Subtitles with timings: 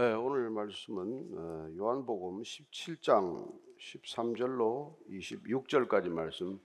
[0.00, 6.58] 네, 오늘 말씀은 어, 요한복음 17장 13절로 26절까지 말씀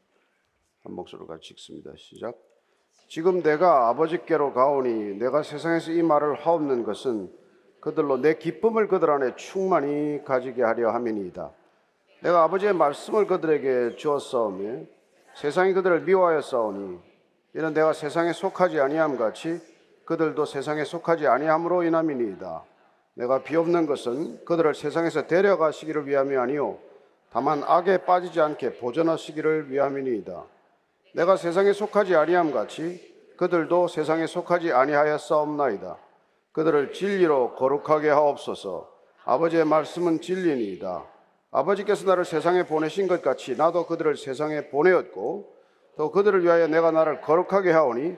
[0.83, 1.91] 한 목소리로 같이 읽습니다.
[1.97, 2.37] 시작.
[3.09, 7.29] 지금 내가 아버지께로 가오니 내가 세상에서 이 말을 하옵는 것은
[7.81, 11.51] 그들로 내 기쁨을 그들 안에 충만히 가지게 하려 함이니이다.
[12.21, 14.85] 내가 아버지의 말씀을 그들에게 주었사오며
[15.33, 16.99] 세상이 그들을 미워하였사오니
[17.55, 19.59] 이는 내가 세상에 속하지 아니함 같이
[20.05, 22.74] 그들도 세상에 속하지 아니함으로 인함이니이다.
[23.15, 26.77] 내가 비옵는 것은 그들을 세상에서 데려가시기를 위함이 아니요
[27.31, 30.45] 다만 악에 빠지지 않게 보존하시기를 위함이니이다.
[31.15, 35.97] 내가 세상에 속하지 아니함 같이 그들도 세상에 속하지 아니하였사옵나이다.
[36.53, 38.89] 그들을 진리로 거룩하게 하옵소서.
[39.25, 41.03] 아버지의 말씀은 진리니이다.
[41.51, 45.53] 아버지께서 나를 세상에 보내신 것 같이 나도 그들을 세상에 보내었고
[45.97, 48.15] 또 그들을 위하여 내가 나를 거룩하게 하오니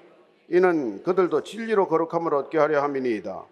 [0.50, 3.46] 이는 그들도 진리로 거룩함을 얻게 하려 함이니이다.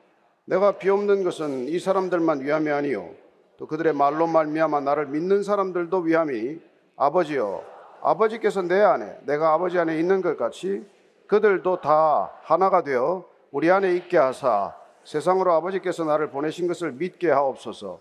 [0.45, 3.09] 내가 비옵는 것은 이 사람들만 위함이 아니요
[3.58, 6.60] 또 그들의 말로 말미암아 나를 믿는 사람들도 위함이
[6.98, 7.63] 아버지여
[8.02, 10.85] 아버지께서 내 안에 내가 아버지 안에 있는 것 같이
[11.27, 17.99] 그들도 다 하나가 되어 우리 안에 있게 하사 세상으로 아버지께서 나를 보내신 것을 믿게 하옵소서.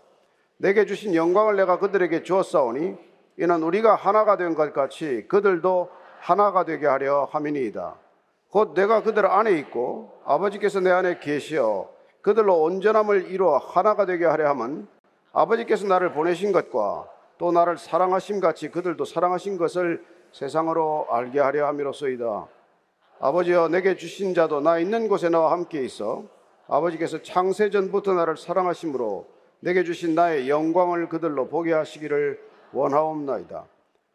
[0.56, 2.96] 내게 주신 영광을 내가 그들에게 주었사오니
[3.38, 7.94] 이는 우리가 하나가 된 것 같이 그들도 하나가 되게 하려 함이니이다.
[8.50, 11.88] 곧 내가 그들 안에 있고 아버지께서 내 안에 계시어
[12.24, 14.88] 그들로 온전함을 이루어 하나가 되게 하려 함은
[15.34, 22.46] 아버지께서 나를 보내신 것과 또 나를 사랑하심 같이 그들도 사랑하신 것을 세상으로 알게 하려 함이로소이다.
[23.20, 26.24] 아버지여 내게 주신 자도 나 있는 곳에 나와 함께 있어
[26.66, 29.26] 아버지께서 창세 전부터 나를 사랑하심으로
[29.60, 32.40] 내게 주신 나의 영광을 그들로 보게 하시기를
[32.72, 33.66] 원하옵나이다.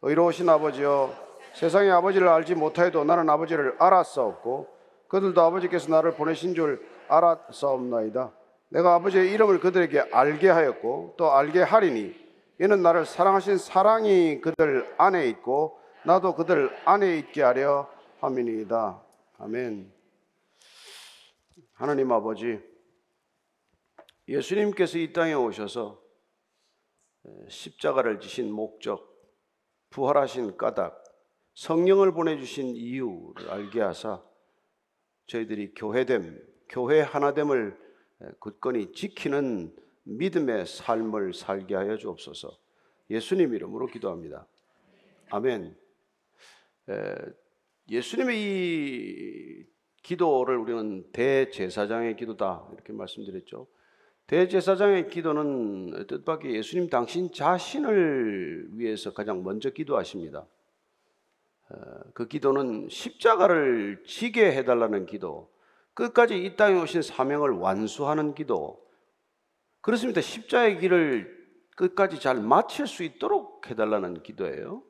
[0.01, 1.13] 의로우신 아버지여
[1.53, 4.67] 세상의 아버지를 알지 못하여도 나는 아버지를 알았사옵고
[5.07, 8.33] 그들도 아버지께서 나를 보내신 줄 알았사옵나이다.
[8.69, 12.15] 내가 아버지의 이름을 그들에게 알게 하였고 또 알게 하리니
[12.61, 19.01] 이는 나를 사랑하신 사랑이 그들 안에 있고 나도 그들 안에 있게 하려 함이니이다.
[19.39, 19.91] 아멘.
[21.73, 22.59] 하나님 아버지,
[24.27, 26.01] 예수님께서 이 땅에 오셔서
[27.47, 29.07] 십자가를 지신 목적,
[29.89, 31.01] 부활하신 까닭,
[31.53, 34.21] 성령을 보내주신 이유를 알게 하사
[35.27, 36.37] 저희들이 교회됨,
[36.69, 37.77] 교회 하나됨을
[38.39, 42.57] 굳건히 지키는 믿음의 삶을 살게 하여 주옵소서.
[43.09, 44.47] 예수님 이름으로 기도합니다.
[45.31, 45.75] 아멘.
[47.89, 49.65] 예수님의 이
[50.03, 53.67] 기도를 우리는 대제사장의 기도다 이렇게 말씀드렸죠.
[54.27, 60.45] 대제사장의 기도는 뜻밖의 예수님 당신 자신을 위해서 가장 먼저 기도하십니다.
[61.69, 61.75] 어,
[62.13, 65.51] 그 기도는 십자가를 지게 해달라는 기도,
[65.99, 68.79] 끝까지 이 땅에 오신 사명을 완수하는 기도.
[69.81, 70.21] 그렇습니다.
[70.21, 71.37] 십자의 길을
[71.75, 74.81] 끝까지 잘 마칠 수 있도록 해달라는 기도예요.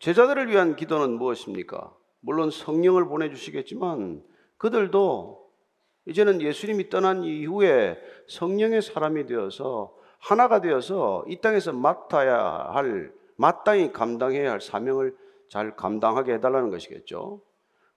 [0.00, 1.94] 제자들을 위한 기도는 무엇입니까?
[2.20, 4.24] 물론 성령을 보내주시겠지만
[4.56, 5.50] 그들도
[6.06, 7.98] 이제는 예수님이 떠난 이후에
[8.28, 12.38] 성령의 사람이 되어서 하나가 되어서 이 땅에서 맡아야
[12.72, 15.14] 할, 마땅히 감당해야 할 사명을
[15.48, 17.42] 잘 감당하게 해달라는 것이겠죠.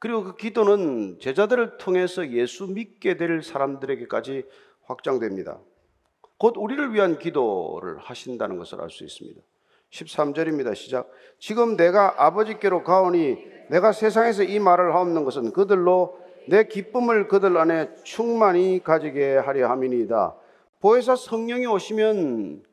[0.06, 4.44] 그리고 그 기도는 제자들을 통해서 예수 믿게 될 사람들에게까지
[4.84, 5.58] 확장됩니다.
[6.38, 9.42] 곧 우리를 위한 기도를 하신다는 것을 알 수 있습니다.
[9.90, 10.76] 13절입니다.
[10.76, 11.10] 시작.
[11.40, 13.36] 지금 내가 아버지께로 가오니
[13.72, 20.36] 내가 세상에서 이 말을 하옵는 것은 그들로 내 기쁨을 그들 안에 충만히 가지게 하려 함이니이다.
[20.82, 22.64] 보혜사 성령이 오시면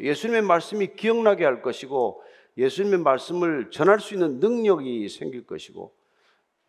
[0.00, 2.20] 예수님의 말씀이 기억나게 할 것이고
[2.58, 6.01] 예수님의 말씀을 전할 수 있는 능력이 생길 것이고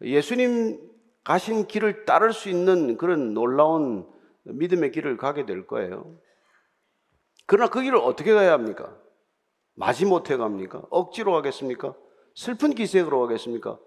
[0.03, 0.79] 예수님
[1.23, 4.05] 가신 길을 따를 수 있는 그런 놀라운
[4.43, 6.17] 믿음의 길을 가게 될 거예요.
[7.45, 8.97] 그러나 그 길을 어떻게 가야 합니까?
[9.75, 10.83] 마지못해 갑니까?
[10.89, 11.95] 억지로 가겠습니까?
[12.35, 13.79] 슬픈 기색으로 가겠습니까?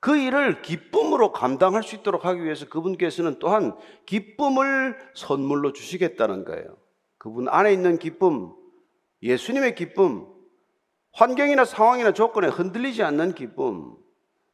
[0.00, 3.76] 그 일을 기쁨으로 감당할 수 있도록 하기 위해서 그분께서는 또한
[4.06, 6.76] 기쁨을 선물로 주시겠다는 거예요.
[7.18, 8.54] 그분 안에 있는 기쁨,
[9.22, 10.26] 예수님의 기쁨,
[11.12, 13.96] 환경이나 상황이나 조건에 흔들리지 않는 기쁨,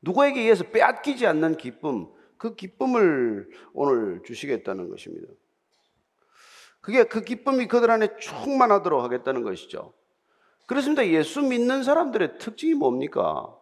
[0.04, 5.26] 누구에게 의해서 빼앗기지 않는 기쁨, 그 기쁨을 오늘 주시겠다는 것입니다.
[6.80, 9.94] 그게 그 기쁨이 그들 안에 충만하도록 하겠다는 것이죠.
[10.66, 11.06] 그렇습니다.
[11.08, 13.54] 예수 믿는 사람들의 특징이 뭡니까?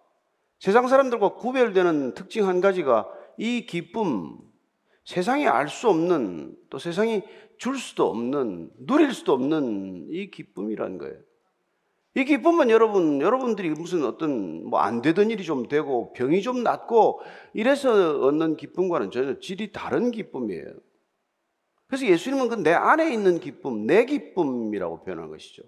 [0.58, 4.38] 세상 사람들과 구별되는 특징 한 가지가 이 기쁨,
[5.04, 7.22] 세상이 알 수 없는, 또 세상이
[7.58, 11.16] 줄 수도 없는, 누릴 수도 없는 이 기쁨이라는 거예요.
[12.14, 17.20] 이 기쁨은 여러분, 여러분들이 무슨 어떤 뭐 안 되던 일이 좀 되고 병이 좀 낫고
[17.54, 20.66] 이래서 얻는 기쁨과는 전혀 질이 다른 기쁨이에요.
[21.86, 25.62] 그래서 예수님은 그 내 안에 있는 기쁨, 내 기쁨이라고 표현한 것이죠.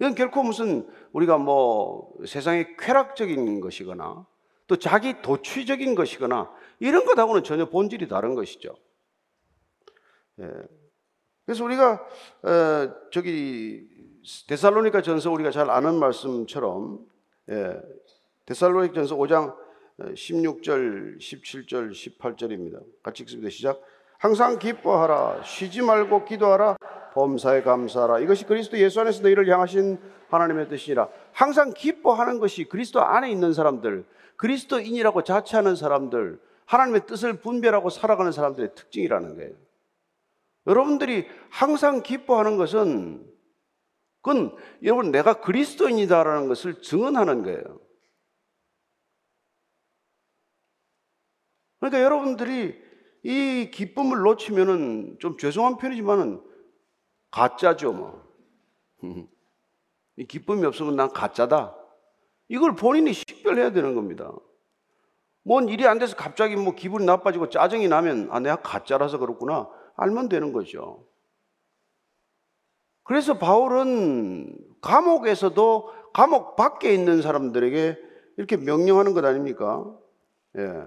[0.00, 4.26] 이건 결코 무슨 우리가 뭐 세상의 쾌락적인 것이거나
[4.66, 8.74] 또 자기 도취적인 것이거나 이런 것하고는 전혀 본질이 다른 것이죠.
[10.40, 10.48] 예.
[11.46, 12.06] 그래서 우리가
[12.42, 13.88] 어, 저기
[14.46, 16.98] 데살로니가 전서 우리가 잘 아는 말씀처럼
[17.50, 17.76] 예,
[18.46, 19.54] 데살로니가 전서 5장
[19.98, 22.80] 16절, 17절, 18절입니다.
[23.02, 23.50] 같이 읽습니다.
[23.50, 23.80] 시작.
[24.18, 25.42] 항상 기뻐하라.
[25.44, 26.76] 쉬지 말고 기도하라.
[27.14, 28.20] 범사에 감사하라.
[28.20, 29.98] 이것이 그리스도 예수 안에서 너희를 향하신
[30.28, 31.08] 하나님의 뜻이라.
[31.32, 34.04] 항상 기뻐하는 것이 그리스도 안에 있는 사람들,
[34.36, 39.52] 그리스도인이라고 자처하는 사람들, 하나님의 뜻을 분별하고 살아가는 사람들의 특징이라는 거예요.
[40.66, 43.24] 여러분들이 항상 기뻐하는 것은
[44.20, 47.80] 그건 여러분 내가 그리스도인이다라는 것을 증언하는 거예요.
[51.80, 52.76] 그러니까 여러분들이
[53.22, 56.42] 이 기쁨을 놓치면은 좀 죄송한 편이지만은
[57.30, 58.24] 가짜죠, 뭐.
[60.16, 61.76] 이 기쁨이 없으면 난 가짜다.
[62.48, 64.32] 이걸 본인이 식별해야 되는 겁니다.
[65.42, 69.68] 뭔 일이 안 돼서 갑자기 뭐 기분이 나빠지고 짜증이 나면 아, 내가 가짜라서 그렇구나.
[69.96, 71.06] 알면 되는 거죠.
[73.08, 77.98] 그래서 바울은 감옥에서도 감옥 밖에 있는 사람들에게
[78.36, 79.86] 이렇게 명령하는 것 아닙니까?
[80.58, 80.84] 예.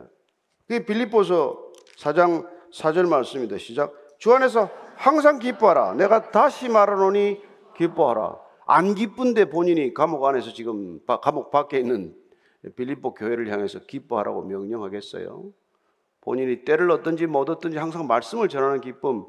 [0.67, 1.57] 그게 빌립보서
[1.97, 3.57] 4장 4절 말씀입니다.
[3.57, 3.91] 시작.
[4.19, 5.95] 주 안에서 항상 기뻐하라.
[5.95, 7.41] 내가 다시 말하노니
[7.75, 8.37] 기뻐하라.
[8.67, 12.15] 안 기쁜데 본인이 감옥 안에서 지금 감옥 밖에 있는
[12.75, 15.45] 빌립보 교회를 향해서 기뻐하라고 명령하겠어요?
[16.21, 19.25] 본인이 때를 얻든지 못 얻든지 항상 말씀을 전하는 기쁨,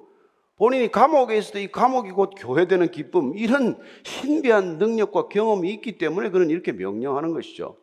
[0.63, 6.71] 본인이 감옥에 때이 감옥이 곧 교회되는 기쁨, 이런 신비한 능력과 경험이 있기 때문에 그는 이렇게
[6.71, 7.77] 명령하는 것이죠.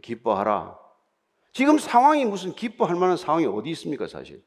[0.00, 0.78] 기뻐하라.
[1.52, 4.42] 지금 상황이 무슨 기뻐할 만한 상황이 어디 있습니까, 사실?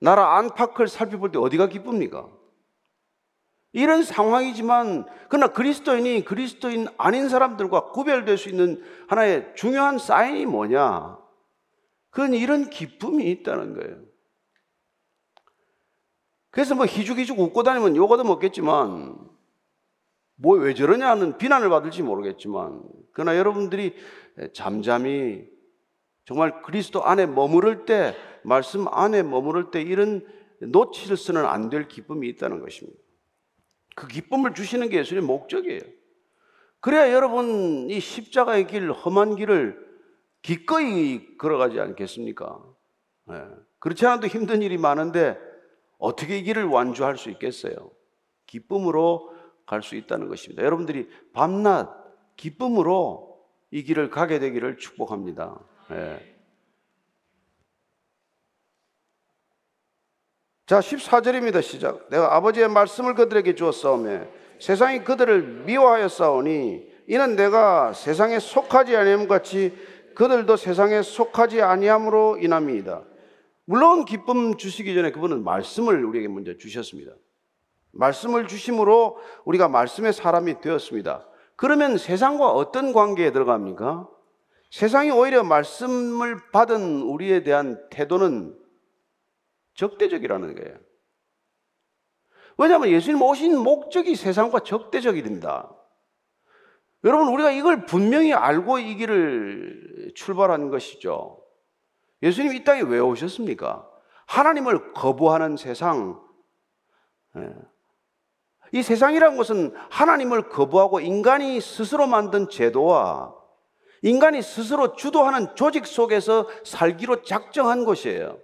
[0.00, 2.26] 나라 안팎을 살펴볼 때 어디가 기쁩니까?
[3.72, 11.18] 이런 상황이지만, 그러나 그리스도인이 그리스도인 아닌 사람들과 구별될 수 있는 하나의 중요한 사인이 뭐냐?
[12.08, 14.15] 그건 이런 기쁨이 있다는 거예요.
[16.56, 19.18] 그래서 뭐 희죽희죽 웃고 다니면 욕어도 먹겠지만,
[20.36, 22.82] 뭐 왜 저러냐는 비난을 받을지 모르겠지만,
[23.12, 23.94] 그러나 여러분들이
[24.54, 25.46] 잠잠히
[26.24, 30.26] 정말 그리스도 안에 머무를 때, 말씀 안에 머무를 때 이런
[30.60, 32.98] 놓치서는 안 될 기쁨이 있다는 것입니다.
[33.94, 35.80] 그 기쁨을 주시는 게 예수님의 목적이에요.
[36.80, 39.78] 그래야 여러분 이 십자가의 길, 험한 길을
[40.40, 42.64] 기꺼이 걸어가지 않겠습니까?
[43.26, 43.44] 네.
[43.78, 45.38] 그렇지 않아도 힘든 일이 많은데
[45.98, 47.90] 어떻게 이 길을 완주할 수 있겠어요?
[48.46, 49.34] 기쁨으로
[49.66, 50.62] 갈 수 있다는 것입니다.
[50.62, 51.90] 여러분들이 밤낮
[52.36, 55.58] 기쁨으로 이 길을 가게 되기를 축복합니다.
[55.90, 56.36] 네.
[60.66, 61.62] 자, 14절입니다.
[61.62, 62.08] 시작.
[62.10, 64.28] 내가 아버지의 말씀을 그들에게 주었사오매
[64.60, 69.76] 세상이 그들을 미워하였사오니 이는 내가 세상에 속하지 아니함 같이
[70.14, 73.04] 그들도 세상에 속하지 아니함으로 인함이다.
[73.66, 77.12] 물론 기쁨 주시기 전에 그분은 말씀을 우리에게 먼저 주셨습니다.
[77.90, 81.26] 말씀을 주심으로 우리가 말씀의 사람이 되었습니다.
[81.56, 84.08] 그러면 세상과 어떤 관계에 들어갑니까?
[84.70, 88.56] 세상이 오히려 말씀을 받은 우리에 대한 태도는
[89.74, 90.78] 적대적이라는 거예요.
[92.58, 95.74] 왜냐하면 예수님 오신 목적이 세상과 적대적이 됩니다.
[97.04, 101.45] 여러분, 우리가 이걸 분명히 알고 이 길을 출발한 것이죠.
[102.22, 103.86] 예수님 이 땅에 왜 오셨습니까?
[104.26, 106.20] 하나님을 거부하는 세상.
[107.36, 107.48] 예.
[108.72, 113.34] 이 세상이라는 것은 하나님을 거부하고 인간이 스스로 만든 제도와
[114.02, 118.38] 인간이 스스로 주도하는 조직 속에서 살기로 작정한 곳이에요.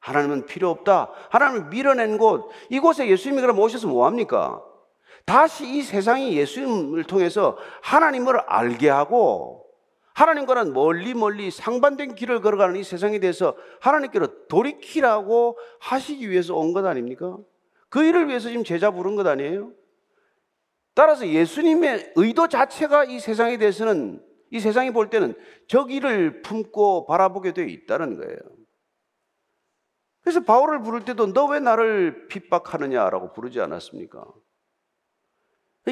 [0.00, 1.10] 하나님은 필요 없다.
[1.30, 2.50] 하나님을 밀어낸 곳.
[2.70, 4.62] 이곳에 예수님이 그럼 오셔서 뭐합니까?
[5.26, 9.66] 다시 이 세상이 예수님을 통해서 하나님을 알게 하고
[10.20, 16.84] 하나님과는 멀리 멀리 상반된 길을 걸어가는 이 세상에 대해서 하나님께로 돌이키라고 하시기 위해서 온 것
[16.84, 17.38] 아닙니까?
[17.88, 19.72] 그 일을 위해서 지금 제자 부른 것 아니에요?
[20.94, 25.34] 따라서 예수님의 의도 자체가 이 세상에 대해서는 이 세상이 볼 때는
[25.68, 28.36] 저기를 품고 바라보게 되어 있다는 거예요.
[30.22, 34.22] 그래서 바울을 부를 때도 너 왜 나를 핍박하느냐라고 부르지 않았습니까?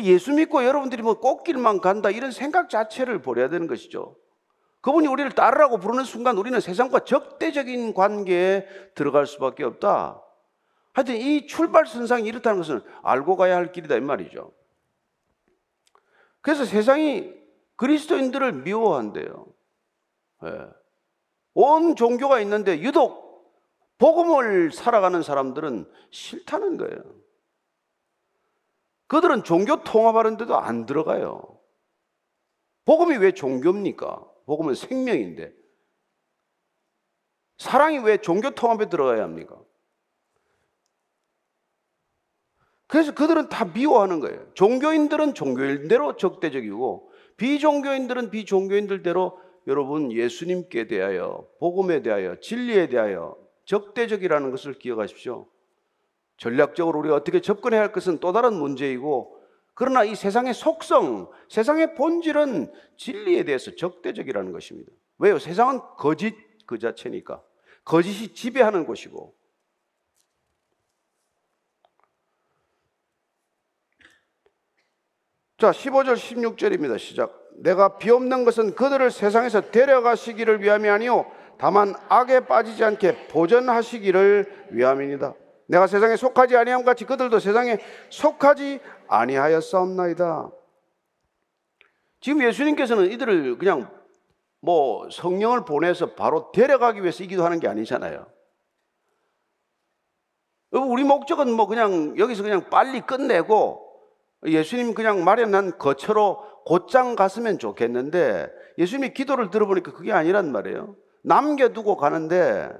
[0.02, 4.16] 예수 믿고 여러분들이 뭐 꽃길만 간다 이런 생각 자체를 버려야 되는 것이죠.
[4.80, 10.22] 그분이 우리를 따르라고 부르는 순간 우리는 세상과 적대적인 관계에 들어갈 수밖에 없다.
[10.92, 14.52] 하여튼 이 출발선상이 이렇다는 것은 알고 가야 할 길이다 이 말이죠.
[16.40, 17.32] 그래서 세상이
[17.76, 19.46] 그리스도인들을 미워한대요.
[20.42, 20.50] 네.
[21.54, 23.28] 온 종교가 있는데 유독
[23.98, 27.02] 복음을 살아가는 사람들은 싫다는 거예요.
[29.08, 31.58] 그들은 종교 통합하는데도 안 들어가요.
[32.84, 34.26] 복음이 왜 종교입니까?
[34.46, 35.52] 복음은 생명인데.
[37.58, 39.60] 사랑이 왜 종교 통합에 들어가야 합니까?
[42.86, 44.52] 그래서 그들은 다 미워하는 거예요.
[44.54, 53.36] 종교인들은 종교인대로 적대적이고 비종교인들은 비종교인들대로 여러분 예수님께 대하여 복음에 대하여 진리에 대하여
[53.66, 55.46] 적대적이라는 것을 기억하십시오.
[56.38, 59.37] 전략적으로 우리가 어떻게 접근해야 할 것은 또 다른 문제이고
[59.75, 64.90] 그러나 이 세상의 속성, 세상의 본질은 진리에 대해서 적대적이라는 것입니다.
[65.18, 65.38] 왜요?
[65.38, 66.35] 세상은 거짓
[66.66, 67.42] 그 자체니까.
[67.85, 69.35] 거짓이 지배하는 곳이고
[75.59, 76.99] 자, 15절 16절입니다.
[76.99, 77.35] 시작.
[77.57, 81.28] 내가 비옵는 것은 그들을 세상에서 데려가시기를 위함이 아니요
[81.59, 85.35] 다만 악에 빠지지 않게 보전하시기를 위함이니다.
[85.68, 90.50] 내가 세상에 속하지 아니함 같이 그들도 세상에 속하지 아니하였사옵나이다.
[92.20, 93.90] 지금 예수님께서는 이들을 그냥
[94.60, 98.26] 뭐 성령을 보내서 바로 데려가기 위해서 이 기도 하는 게 아니잖아요.
[100.72, 103.87] 우리 목적은 뭐 그냥 여기서 그냥 빨리 끝내고
[104.46, 110.96] 예수님 그냥 마련한 거처로 곧장 갔으면 좋겠는데 예수님이 기도를 들어보니까 그게 아니란 말이에요.
[111.22, 112.70] 남겨두고 가는데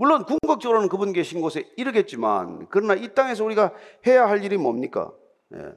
[0.00, 3.74] 물론 궁극적으로는 그분 계신 곳에 이르겠지만 그러나 이 땅에서 우리가
[4.06, 5.12] 해야 할 일이 뭡니까?
[5.54, 5.74] 예.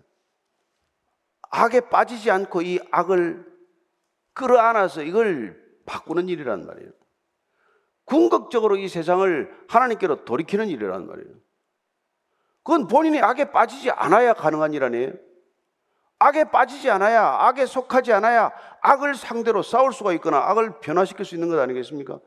[1.49, 3.45] 악에 빠지지 않고 이 악을
[4.31, 6.89] 끌어안아서 이걸 바꾸는 일이란 말이에요.
[8.05, 11.35] 궁극적으로 이 세상을 하나님께로 돌이키는 일이란 말이에요.
[12.63, 15.11] 그건 본인이 악에 빠지지 않아야 가능한 일 아니에요?
[16.19, 21.49] 악에 빠지지 않아야, 악에 속하지 않아야 악을 상대로 싸울 수가 있거나 악을 변화시킬 수 있는
[21.49, 22.21] 것 아니겠습니까?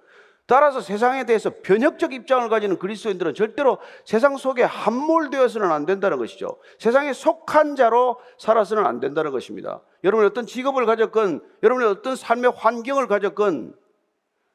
[0.47, 6.59] 따라서 세상에 대해서 변혁적 입장을 가지는 그리스도인들은 절대로 세상 속에 함몰되어서는 안 된다는 것이죠.
[6.79, 9.81] 세상에 속한 자로 살아서는 안 된다는 것입니다.
[10.05, 13.75] 여러분이 어떤 직업을 가졌건, 여러분이 어떤 삶의 환경을 가졌건,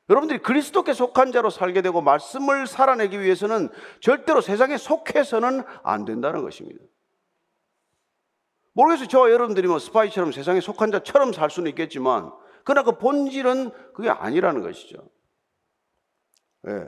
[0.10, 3.70] 여러분들이 그리스도께 속한 자로 살게 되고 말씀을 살아내기 위해서는
[4.00, 6.84] 절대로 세상에 속해서는 안 된다는 것입니다.
[8.74, 9.08] 모르겠어요.
[9.10, 12.32] 저 여러분들이 뭐 스파이처럼 세상에 속한 자처럼 살 수는 있겠지만,
[12.64, 14.98] 그러나 그 본질은 그게 아니라는 것이죠.
[16.68, 16.72] 예.
[16.72, 16.86] 네.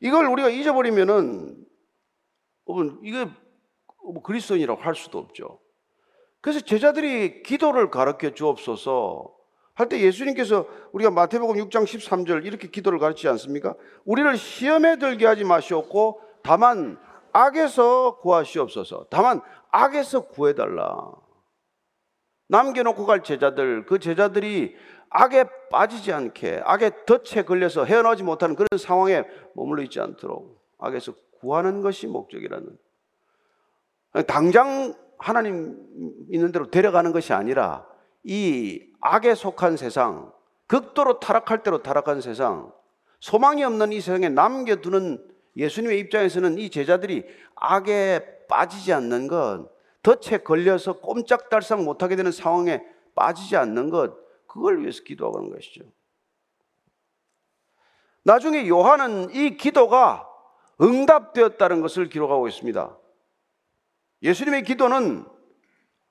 [0.00, 1.64] 이걸 우리가 잊어버리면은,
[3.02, 3.26] 이게
[4.02, 5.60] 뭐 그리스도인이라고 할 수도 없죠.
[6.40, 9.32] 그래서 제자들이 기도를 가르쳐 주옵소서
[9.74, 13.74] 할 때 예수님께서 우리가 마태복음 6장 13절 이렇게 기도를 가르치지 않습니까?
[14.04, 16.98] 우리를 시험에 들게 하지 마시옵고 다만
[17.32, 19.06] 악에서 구하시옵소서.
[19.08, 21.10] 다만 악에서 구해달라.
[22.48, 24.76] 남겨놓고 갈 제자들, 그 제자들이
[25.14, 31.82] 악에 빠지지 않게, 악에 덫에 걸려서 헤어나지 못하는 그런 상황에 머물러 있지 않도록 악에서 구하는
[31.82, 32.78] 것이 목적이라는.
[34.26, 35.76] 당장 하나님
[36.30, 37.86] 있는 대로 데려가는 것이 아니라
[38.24, 40.32] 이 악에 속한 세상,
[40.66, 42.72] 극도로 타락할 대로 타락한 세상,
[43.20, 45.22] 소망이 없는 이 세상에 남겨두는
[45.56, 47.24] 예수님의 입장에서는 이 제자들이
[47.56, 49.68] 악에 빠지지 않는 것,
[50.02, 52.82] 덫에 걸려서 꼼짝달싹 못하게 되는 상황에
[53.14, 54.21] 빠지지 않는 것,
[54.52, 55.82] 그걸 위해서 기도하고 하는 것이죠.
[58.22, 60.28] 나중에 요한은 이 기도가
[60.80, 62.98] 응답되었다는 것을 기록하고 있습니다.
[64.22, 65.26] 예수님의 기도는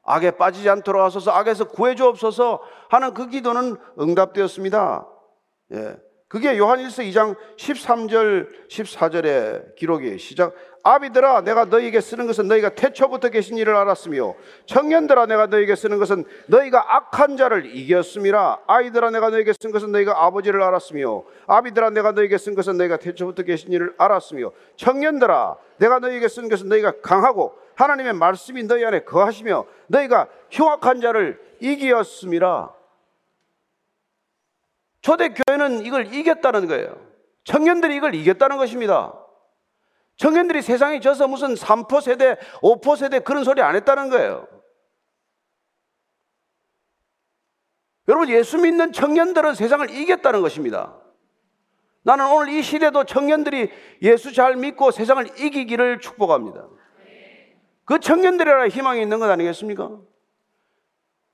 [0.01, 5.07] 악에 빠지지 않도록 하소서 악에서 구해 주옵소서 하는 그 기도는 응답되었습니다.
[5.73, 5.97] 예.
[6.31, 13.27] 그게 요한 1서 2장 13절 14절의 기록이 시작 아비들아 내가 너희에게 쓰는 것은 너희가 태초부터
[13.27, 14.35] 계신 일을 알았으며
[14.65, 20.23] 청년들아 내가 너희에게 쓰는 것은 너희가 악한 자를 이겼음이라 아이들아 내가 너희에게 쓴 것은 너희가
[20.23, 26.29] 아버지를 알았으며 아비들아 내가 너희에게 쓴 것은 너희가 태초부터 계신 일을 알았으며 청년들아 내가 너희에게
[26.29, 32.80] 쓴 것은 너희가 강하고 하나님의 말씀이 너희 안에 거하시며 너희가 흉악한 자를 이기었음이라.
[35.01, 36.95] 초대교회는 이걸 이겼다는 거예요.
[37.43, 39.13] 청년들이 이걸 이겼다는 것입니다.
[40.17, 44.47] 청년들이 세상에 져서 무슨 3포 세대, 5포 세대 그런 소리 안 했다는 거예요.
[48.07, 50.97] 여러분, 예수 믿는 청년들은 세상을 이겼다는 것입니다.
[52.03, 56.67] 나는 오늘 이 시대도 청년들이 예수 잘 믿고 세상을 이기기를 축복합니다.
[57.85, 59.99] 그 청년들이라 희망이 있는 것 아니겠습니까?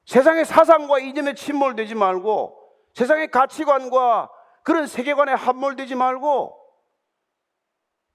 [0.05, 2.66] 세상의 사상과 이념에 침몰되지 말고
[2.97, 4.27] 세상의 가치관과
[4.63, 6.57] 그런 세계관에 함몰되지 말고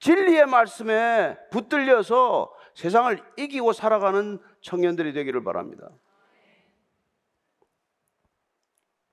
[0.01, 5.89] 진리의 말씀에 붙들려서 세상을 이기고 살아가는 청년들이 되기를 바랍니다.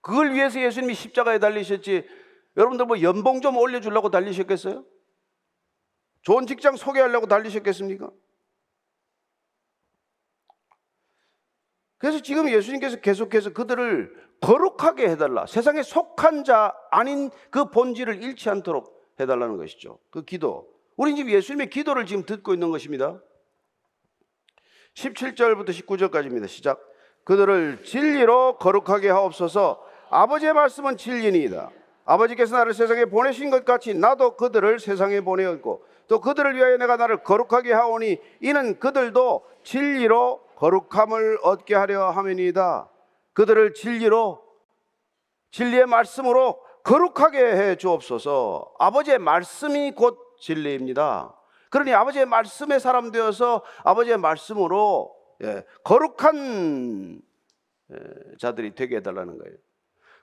[0.02, 2.04] 그걸 위해서 예수님이 십자가에 달리셨지
[2.58, 4.84] 여러분들 뭐 연봉 좀 올려주려고 달리셨겠어요?
[6.24, 8.10] 좋은 직장 소개하려고 달리셨겠습니까?
[12.00, 15.46] 그래서 지금 예수님께서 계속해서 그들을 거룩하게 해달라.
[15.46, 20.00] 세상에 속한 자 아닌 그 본질을 잃지 않도록 해달라는 것이죠.
[20.10, 20.68] 그 기도.
[20.96, 23.20] 우리 지금 예수님의 기도를 지금 듣고 있는 것입니다.
[24.96, 26.48] 17절부터 19절까지입니다.
[26.48, 26.80] 시작.
[27.24, 31.70] 그들을 진리로 거룩하게 하옵소서 아버지의 말씀은 진리니이다.
[32.06, 37.24] 아버지께서 나를 세상에 보내신 것 같이 나도 그들을 세상에 보내었고 또 그들을 위하여 내가 나를
[37.24, 42.90] 거룩하게 하오니 이는 그들도 진리로 거룩함을 얻게 하려 함이니이다.
[43.40, 44.44] 그들을 진리로
[45.52, 48.74] 진리의 말씀으로 거룩하게 해 주옵소서.
[48.80, 51.34] 아버지의 말씀이 곧 진리입니다.
[51.70, 57.22] 그러니 아버지의 말씀의 사람 되어서 아버지의 말씀으로 예, 거룩한
[57.94, 57.96] 예,
[58.40, 59.56] 자들이 되게 해달라는 거예요.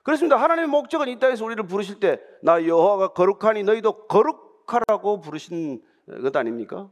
[0.03, 0.37] 그렇습니다.
[0.37, 5.81] 하나님의 목적은 이 땅에서 우리를 부르실 때 나 여호와가 거룩하니 너희도 거룩하라고 부르신
[6.21, 6.91] 것 아닙니까?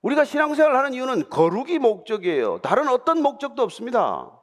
[0.00, 2.60] 우리가 신앙생활을 하는 이유는 거룩이 목적이에요.
[2.62, 4.37] 다른 어떤 목적도 없습니다.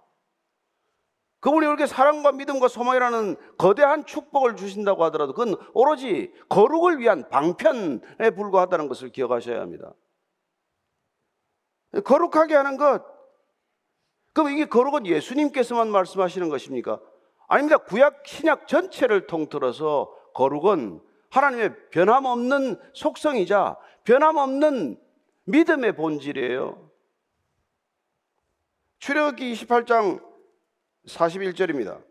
[1.39, 8.88] 그분이 이렇게 사랑과 믿음과 소망이라는 거대한 축복을 주신다고 하더라도 그건 오로지 거룩을 위한 방편에 불과하다는
[8.88, 9.94] 것을 기억하셔야 합니다.
[12.04, 13.04] 거룩하게 하는 것.
[14.34, 17.00] 그럼 이게 거룩은 예수님께서만 말씀하시는 것입니까?
[17.48, 17.77] 아닙니다.
[17.77, 21.00] 구약, 신약 전체를 통틀어서 거룩은
[21.30, 25.00] 하나님의 변함없는 속성이자 변함없는
[25.46, 26.89] 믿음의 본질이에요.
[29.00, 30.25] 출애굽기 28장
[31.07, 32.01] 41절입니다.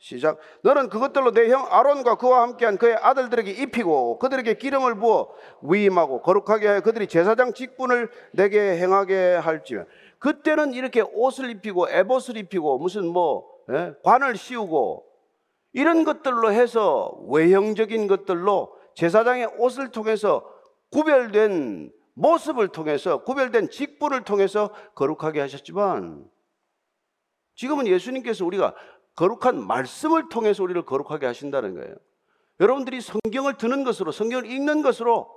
[0.00, 0.38] 시작.
[0.62, 6.68] 너는 그것들로 내 형 아론과 그와 함께한 그의 아들들에게 입히고 그들에게 기름을 부어 위임하고 거룩하게
[6.68, 9.86] 하여 그들이 제사장 직분을 내게 행하게 할지며
[10.20, 13.92] 그때는 이렇게 옷을 입히고 에봇을 입히고 무슨 뭐 예?
[14.04, 15.04] 관을 씌우고
[15.72, 20.48] 이런 것들로 해서 외형적인 것들로 제사장의 옷을 통해서
[20.92, 26.24] 구별된 모습을 통해서 구별된 직분을 통해서 거룩하게 하셨지만
[27.58, 28.74] 지금은 예수님께서 우리가
[29.16, 31.96] 거룩한 말씀을 통해서 우리를 거룩하게 하신다는 거예요.
[32.60, 35.28] 여러분들이 성경을 드는 것으로 성경을 읽는 것으로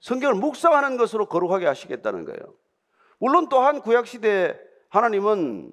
[0.00, 2.54] 성경을 묵상하는 것으로 거룩하게 하시겠다는 거예요.
[3.18, 4.58] 물론 또한 구약 시대
[4.88, 5.70] 하나님은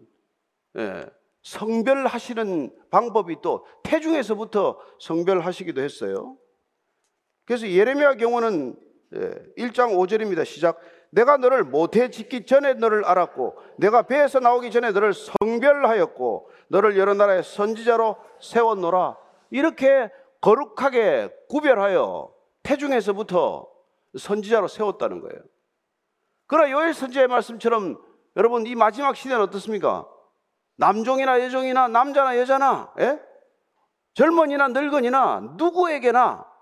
[0.77, 1.05] 예,
[1.43, 6.37] 성별하시는 방법이 또 태중에서부터 성별하시기도 했어요.
[7.45, 8.75] 그래서 예레미야 경우는
[9.57, 10.43] 1장 예, 5절입니다.
[10.43, 10.79] 시작.
[11.13, 17.13] 내가 너를 모태 짓기 전에 너를 알았고 내가 배에서 나오기 전에 너를 성별하였고 너를 여러
[17.13, 19.15] 나라의 선지자로 세웠노라.
[19.52, 20.10] 이렇게
[20.41, 23.67] 거룩하게 구별하여 태중에서부터
[24.17, 25.39] 선지자로 세웠다는 거예요.
[26.47, 28.02] 그러나 요엘 선지자의 말씀처럼
[28.36, 30.08] 여러분 이 마지막 시대는 어떻습니까?
[30.78, 33.19] 남종이나 여종이나 남자나 여자나 예?
[34.15, 36.52] 젊은이나 늙은이나 누구에게나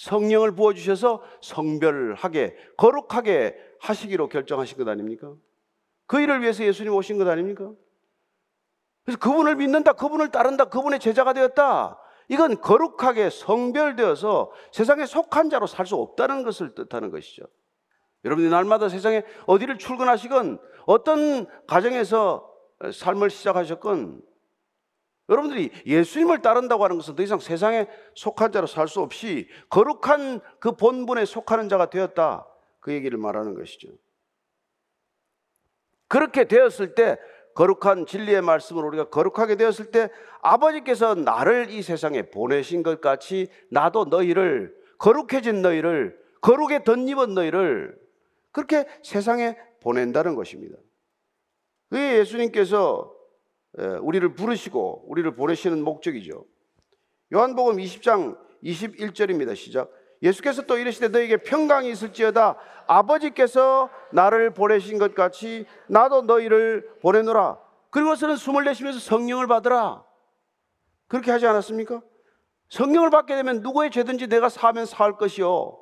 [0.00, 5.34] 성령을 부어주셔서 성별하게, 거룩하게 하시기로 결정하신 것 아닙니까?
[6.06, 7.70] 그 일을 위해서 예수님 오신 것 아닙니까?
[9.04, 11.98] 그래서 그분을 믿는다, 그분을 따른다, 그분의 제자가 되었다.
[12.28, 17.44] 이건 거룩하게 성별되어서 세상에 속한 자로 살 수 없다는 것을 뜻하는 것이죠.
[18.24, 22.50] 여러분이 날마다 세상에 어디를 출근하시건 어떤 가정에서
[22.92, 24.22] 삶을 시작하셨건
[25.30, 30.72] 여러분들이 예수님을 따른다고 하는 것은 더 이상 세상에 속한 자로 살 수 없이 거룩한 그
[30.72, 32.46] 본분에 속하는 자가 되었다.
[32.80, 33.88] 그 얘기를 말하는 것이죠.
[36.08, 37.16] 그렇게 되었을 때
[37.54, 40.08] 거룩한 진리의 말씀을 우리가 거룩하게 되었을 때
[40.42, 47.96] 아버지께서 나를 이 세상에 보내신 것 같이 나도 너희를 거룩해진 너희를 거룩에 덧입은 너희를
[48.50, 50.76] 그렇게 세상에 보낸다는 것입니다.
[51.88, 53.14] 그게 예수님께서
[53.78, 56.44] 우리를 부르시고 우리를 보내시는 목적이죠.
[57.32, 59.54] 요한복음 20장 21절입니다.
[59.54, 59.90] 시작.
[60.22, 62.56] 예수께서 또 이르시되 너에게 평강이 있을지어다
[62.86, 67.58] 아버지께서 나를 보내신 것 같이 나도 너희를 보내노라.
[67.90, 70.04] 그리고서는 숨을 내쉬면서 성령을 받으라.
[71.08, 72.02] 그렇게 하지 않았습니까?
[72.68, 75.76] 성령을 받게 되면 누구의 죄든지 내가 사면 살 것이요.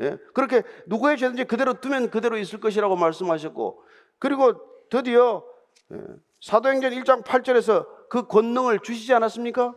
[0.00, 0.16] 예?
[0.32, 3.82] 그렇게 누구의 죄든지 그대로 두면 그대로 있을 것이라고 말씀하셨고,
[4.18, 4.54] 그리고
[4.88, 5.44] 드디어
[5.92, 5.98] 예,
[6.40, 9.74] 사도행전 1장 8절에서 그 권능을 주시지 않았습니까?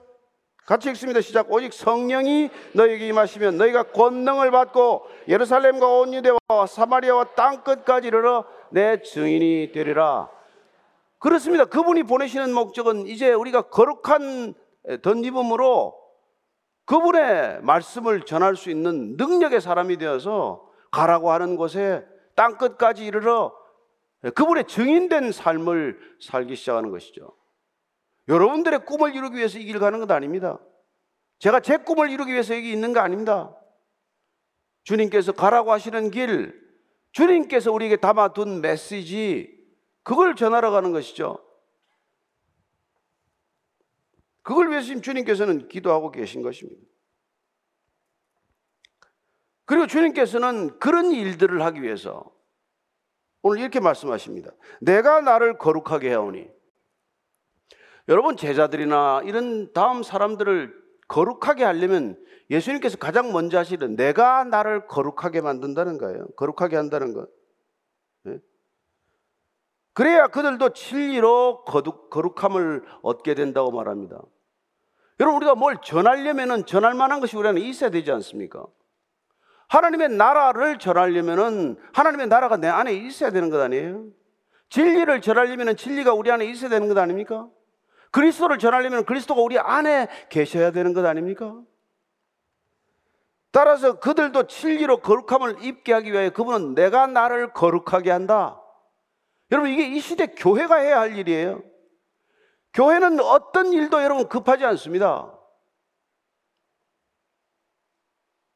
[0.65, 1.19] 같이 읽습니다.
[1.19, 1.51] 시작.
[1.51, 9.01] 오직 성령이 너에게 임하시면 너희가 권능을 받고 예루살렘과 온 유대와 사마리아와 땅 끝까지 이르러 내
[9.01, 10.29] 증인이 되리라.
[11.19, 11.65] 그렇습니다.
[11.65, 14.53] 그분이 보내시는 목적은 이제 우리가 거룩한
[15.01, 15.99] 덧입음으로
[16.85, 23.53] 그분의 말씀을 전할 수 있는 능력의 사람이 되어서 가라고 하는 곳에 땅 끝까지 이르러
[24.31, 27.35] 그분의 증인된 삶을 살기 시작하는 것이죠.
[28.27, 30.59] 여러분들의 꿈을 이루기 위해서 이 길 가는 것 아닙니다.
[31.39, 33.53] 제가 제 꿈을 이루기 위해서 여기 있는 거 아닙니다.
[34.83, 36.61] 주님께서 가라고 하시는 길,
[37.11, 39.61] 주님께서 우리에게 담아둔 메시지,
[40.03, 41.37] 그걸 전하러 가는 것이죠.
[44.41, 46.81] 그걸 위해서 주님께서는 기도하고 계신 것입니다.
[49.65, 52.32] 그리고 주님께서는 그런 일들을 하기 위해서
[53.43, 54.51] 오늘 이렇게 말씀하십니다.
[54.79, 56.49] 내가 나를 거룩하게 해오니.
[58.07, 60.73] 여러분, 제자들이나 이런 다음 사람들을
[61.09, 62.17] 거룩하게 하려면
[62.49, 66.25] 예수님께서 가장 먼저 하시는 내가 나를 거룩하게 만든다는 거예요.
[66.37, 67.29] 거룩하게 한다는 것.
[68.23, 68.39] 네?
[69.93, 74.21] 그래야 그들도 진리로 거룩, 거룩함을 얻게 된다고 말합니다.
[75.19, 78.65] 여러분, 우리가 뭘 전하려면 전할 만한 것이 우리 안에 있어야 되지 않습니까?
[79.67, 84.05] 하나님의 나라를 전하려면 하나님의 나라가 내 안에 있어야 되는 것 아니에요?
[84.69, 87.47] 진리를 전하려면 진리가 우리 안에 있어야 되는 것 아닙니까?
[88.11, 91.55] 그리스도를 전하려면 그리스도가 우리 안에 계셔야 되는 것 아닙니까?
[93.51, 98.59] 따라서 그들도 진리로 거룩함을 입게 하기 위해 그분은 내가 나를 거룩하게 한다.
[99.51, 101.61] 여러분 이게 이 시대 교회가 해야 할 일이에요.
[102.73, 105.31] 교회는 어떤 일도 여러분 급하지 않습니다.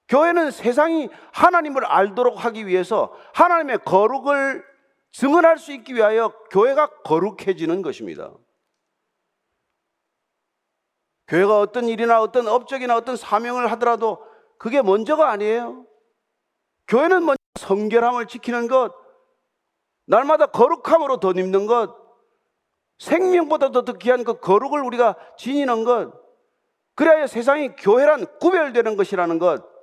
[0.07, 4.63] 교회는 세상이 하나님을 알도록 하기 위해서 하나님의 거룩을
[5.11, 8.31] 증언할 수 있기 위하여 교회가 거룩해지는 것입니다.
[11.27, 14.25] 교회가 어떤 일이나 어떤 업적이나 어떤 사명을 하더라도
[14.57, 15.85] 그게 먼저가 아니에요.
[16.87, 18.93] 교회는 먼저 성결함을 지키는 것,
[20.05, 21.95] 날마다 거룩함으로 덧입는 것,
[22.99, 26.13] 생명보다도 더 귀한 그 거룩을 우리가 지니는 것,
[26.95, 29.76] 그래야 세상이 교회란 구별되는 것이라는 것,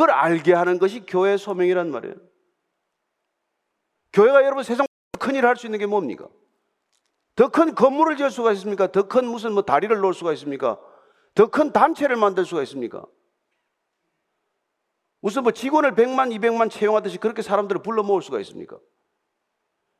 [0.00, 2.14] 그걸 알게 하는 것이 교회의 소명이란 말이에요.
[4.14, 4.86] 교회가 여러분 세상
[5.18, 6.26] 큰 일을 할 수 있는 게 뭡니까?
[7.36, 8.86] 더 큰 건물을 지을 수가 있습니까?
[8.86, 10.80] 더 큰 무슨 뭐 다리를 놓을 수가 있습니까?
[11.34, 13.04] 더 큰 단체를 만들 수가 있습니까?
[15.20, 18.78] 무슨 뭐 직원을 100만, 200만 채용하듯이 그렇게 사람들을 불러 모을 수가 있습니까?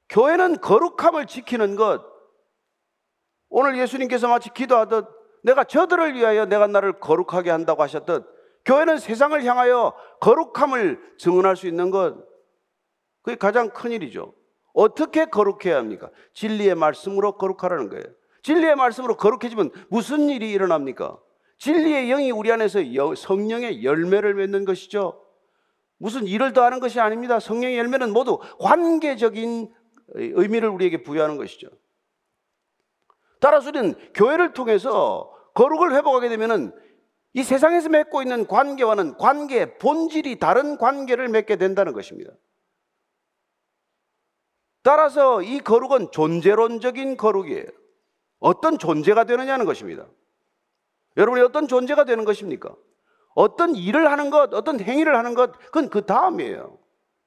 [0.09, 2.03] 교회는 거룩함을 지키는 것.
[3.51, 5.07] 오늘 예수님께서 마치 기도하듯
[5.45, 11.91] 내가 저들을 위하여 내가 나를 거룩하게 한다고 하셨듯 교회는 세상을 향하여 거룩함을 증언할 수 있는
[11.91, 12.17] 것.
[13.23, 14.35] 그게 가장 큰 일이죠.
[14.73, 16.11] 어떻게 거룩해야 합니까?
[16.35, 18.05] 진리의 말씀으로 거룩하라는 거예요.
[18.43, 21.19] 진리의 말씀으로 거룩해지면 무슨 일이 일어납니까?
[21.59, 22.81] 진리의 영이 우리 안에서
[23.17, 25.23] 성령의 열매를 맺는 것이죠.
[25.99, 27.39] 무슨 일을 더하는 것이 아닙니다.
[27.39, 29.71] 성령의 열매는 모두 관계적인
[30.15, 31.69] 의미를 우리에게 부여하는 것이죠.
[33.41, 36.73] 따라서 우리는 교회를 통해서 거룩을 회복하게 되면은
[37.33, 42.33] 이 세상에서 맺고 있는 관계와는 관계의 본질이 다른 관계를 맺게 된다는 것입니다.
[44.83, 47.67] 따라서 이 거룩은 존재론적인 거룩이에요.
[48.39, 50.07] 어떤 존재가 되느냐는 것입니다.
[51.17, 52.75] 여러분이 어떤 존재가 되는 것입니까?
[53.35, 56.79] 어떤 일을 하는 것, 어떤 행위를 하는 것, 그건 그 다음이에요.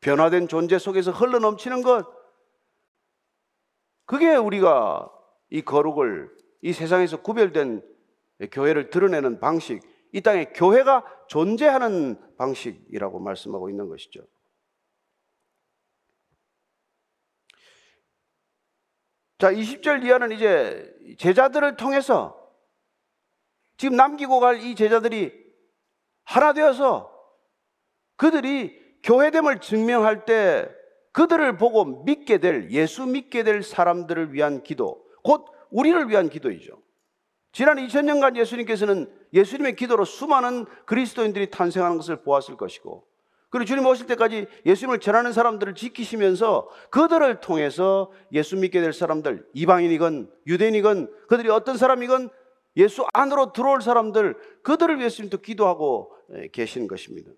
[0.02, 2.06] 변화된 존재 속에서 흘러 넘치는 것.
[4.06, 5.10] 그게 우리가
[5.50, 6.30] 이 거룩을
[6.62, 7.82] 이 세상에서 구별된
[8.52, 9.82] 교회를 드러내는 방식,
[10.14, 14.22] 이 땅에 교회가 존재하는 방식이라고 말씀하고 있는 것이죠.
[19.40, 22.40] 자, 20절 이하는 이제 제자들을 통해서
[23.78, 25.34] 지금 남기고 갈 이 제자들이
[26.24, 27.12] 하나 되어서
[28.16, 30.70] 그들이 교회됨을 증명할 때
[31.12, 36.83] 그들을 보고 믿게 될 예수 믿게 될 사람들을 위한 기도, 곧 우리를 위한 기도이죠.
[37.54, 43.06] 지난 2000년간 예수님께서는 예수님의 기도로 수많은 그리스도인들이 탄생하는 것을 보았을 것이고,
[43.50, 50.32] 그리고 주님 오실 때까지 예수님을 전하는 사람들을 지키시면서 그들을 통해서 예수 믿게 될 사람들, 이방인이건
[50.48, 52.32] 유대인이건 그들이 어떤 사람이건
[52.78, 56.12] 예수 안으로 들어올 사람들 그들을 또 기도하고
[56.52, 57.30] 계시는 것입니다.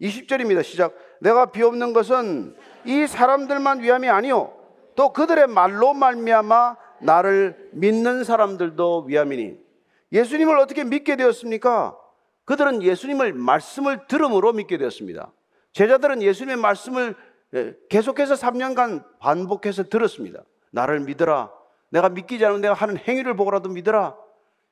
[0.00, 0.64] 20절입니다.
[0.64, 0.96] 시작.
[1.20, 4.52] 내가 비옵는 것은 이 사람들만 위함이 아니요
[4.96, 9.58] 또 그들의 말로 말미암아 나를 믿는 사람들도 위함이니
[10.12, 11.96] 예수님을 어떻게 믿게 되었습니까?
[12.44, 15.32] 그들은 예수님을 말씀을 들음으로 믿게 되었습니다.
[15.72, 17.14] 제자들은 예수님의 말씀을
[17.88, 20.42] 계속해서 3년간 반복해서 들었습니다.
[20.70, 21.52] 나를 믿어라.
[21.90, 24.16] 내가 믿기지 않으면 내가 하는 행위를 보고라도 믿어라.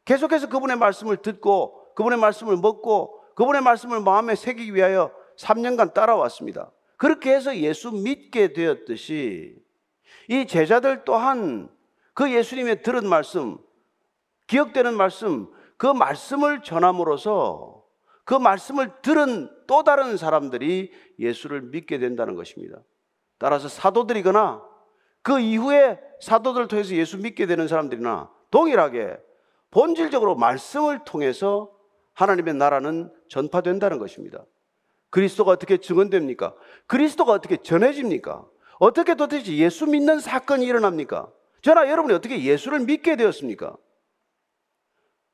[0.04, 6.70] 계속해서 그분의 말씀을 듣고 그분의 말씀을 먹고 그분의 말씀을 마음에 새기기 위하여 3년간 따라왔습니다.
[6.96, 9.56] 그렇게 해서 예수 믿게 되었듯이
[10.28, 11.68] 이 제자들 또한
[12.14, 13.58] 그 예수님의 들은 말씀,
[14.46, 17.84] 기억되는 말씀, 그 말씀을 전함으로써
[18.24, 22.78] 그 말씀을 들은 또 다른 사람들이 예수를 믿게 된다는 것입니다.
[23.38, 24.62] 따라서 사도들이거나
[25.22, 29.18] 그 이후에 사도들을 통해서 예수 믿게 되는 사람들이나 동일하게
[29.70, 31.70] 본질적으로 말씀을 통해서
[32.14, 34.44] 하나님의 나라는 전파된다는 것입니다.
[35.10, 36.54] 그리스도가 어떻게 증언됩니까?
[36.86, 38.46] 그리스도가 어떻게 전해집니까?
[38.78, 41.30] 어떻게 도대체 예수 믿는 사건이 일어납니까?
[41.64, 43.74] 저나 여러분이 어떻게 예수를 믿게 되었습니까?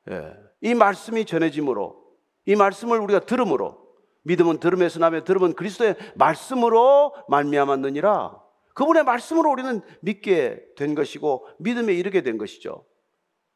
[0.09, 2.01] 예, 이 말씀이 전해짐으로,
[2.45, 3.77] 이 말씀을 우리가 들음으로,
[4.23, 8.41] 믿음은 들음에서 나며 들음은 그리스도의 말씀으로 말미암았느니라.
[8.73, 12.85] 그분의 말씀으로 우리는 믿게 된 것이고 믿음에 이르게 된 것이죠.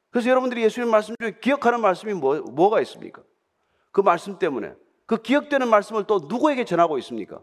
[0.09, 3.23] 그래서 여러분들이 예수님 말씀 중에 기억하는 말씀이 뭐, 뭐가 있습니까?
[3.93, 4.73] 그 말씀 때문에
[5.05, 7.41] 그 기억되는 말씀을 또 누구에게 전하고 있습니까?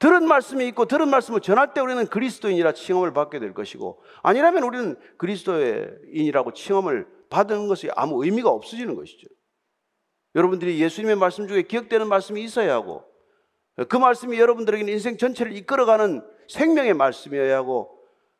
[0.00, 4.96] 들은 말씀이 있고 들은 말씀을 전할 때 우리는 그리스도인이라 칭함을 받게 될 것이고 아니라면 우리는
[5.18, 9.28] 그리스도인이라고 칭함을 받는 것이 아무 의미가 없어지는 것이죠.
[10.34, 13.04] 여러분들이 예수님의 말씀 중에 기억되는 말씀이 있어야 하고
[13.88, 17.98] 그 말씀이 여러분들에게는 인생 전체를 이끌어가는 생명의 말씀이어야 하고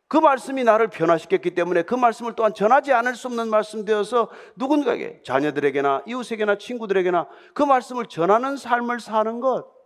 [0.09, 5.21] 그 말씀이 나를 변화시켰기 때문에 그 말씀을 또한 전하지 않을 수 없는 말씀 되어서 누군가에게
[5.25, 9.80] 자녀들에게나 이웃에게나 친구들에게나 그 말씀을 전하는 삶을 사는 것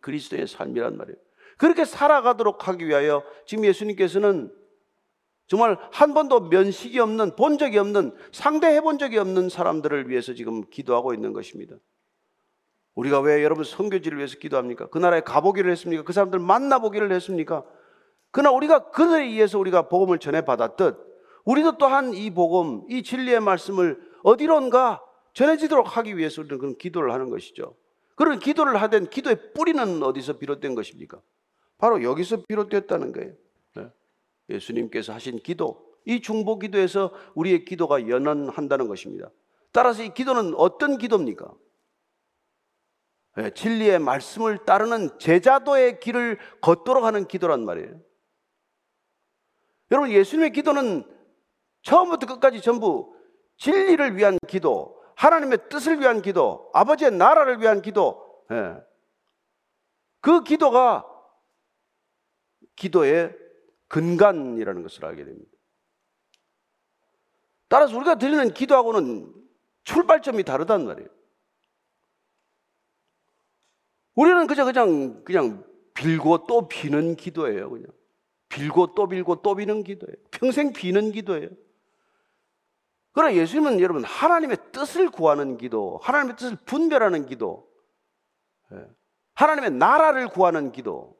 [0.00, 1.16] 그리스도의 삶이란 말이에요.
[1.56, 4.52] 그렇게 살아가도록 하기 위하여 지금 예수님께서는
[5.48, 10.62] 정말 한 번도 면식이 없는 본 적이 없는 상대해 본 적이 없는 사람들을 위해서 지금
[10.68, 11.74] 기도하고 있는 것입니다.
[12.94, 14.88] 우리가 왜 여러분 선교지를 위해서 기도합니까?
[14.88, 16.02] 그 나라에 가보기를 했습니까?
[16.04, 17.64] 그 사람들 만나보기를 했습니까?
[18.30, 20.96] 그러나 우리가 그들에 의해서 우리가 복음을 전해 받았듯
[21.44, 27.30] 우리도 또한 이 복음, 이 진리의 말씀을 어디론가 전해지도록 하기 위해서 우리는 그런 기도를 하는
[27.30, 27.74] 것이죠.
[28.18, 31.22] 그런 기도를 하된 기도의 뿌리는 어디서 비롯된 것입니까?
[31.78, 33.32] 바로 여기서 비롯됐다는 거예요.
[33.76, 33.92] 네.
[34.48, 39.30] 예수님께서 하신 기도, 이 중보 기도에서 우리의 기도가 연연한다는 것입니다.
[39.70, 41.54] 따라서 이 기도는 어떤 기도입니까?
[43.36, 48.00] 네, 진리의 말씀을 따르는 제자도의 길을 걷도록 하는 기도란 말이에요.
[49.92, 51.04] 여러분, 예수님의 기도는
[51.82, 53.14] 처음부터 끝까지 전부
[53.58, 58.76] 진리를 위한 기도, 하나님의 뜻을 위한 기도, 아버지의 나라를 위한 기도, 예.
[60.20, 61.04] 그 기도가
[62.76, 63.36] 기도의
[63.88, 65.50] 근간이라는 것을 알게 됩니다.
[67.66, 69.34] 따라서 우리가 드리는 기도하고는
[69.82, 71.08] 출발점이 다르단 말이에요.
[74.14, 77.86] 우리는 그저 그냥 그냥 빌고 또 비는 기도예요, 그냥.
[78.48, 80.16] 빌고 또 빌고 또 비는 기도예요.
[80.30, 81.48] 평생 비는 기도예요.
[83.12, 87.68] 그러나 예수님은 여러분 하나님의 뜻을 구하는 기도, 하나님의 뜻을 분별하는 기도,
[88.72, 88.86] 예.
[89.34, 91.16] 하나님의 나라를 구하는 기도.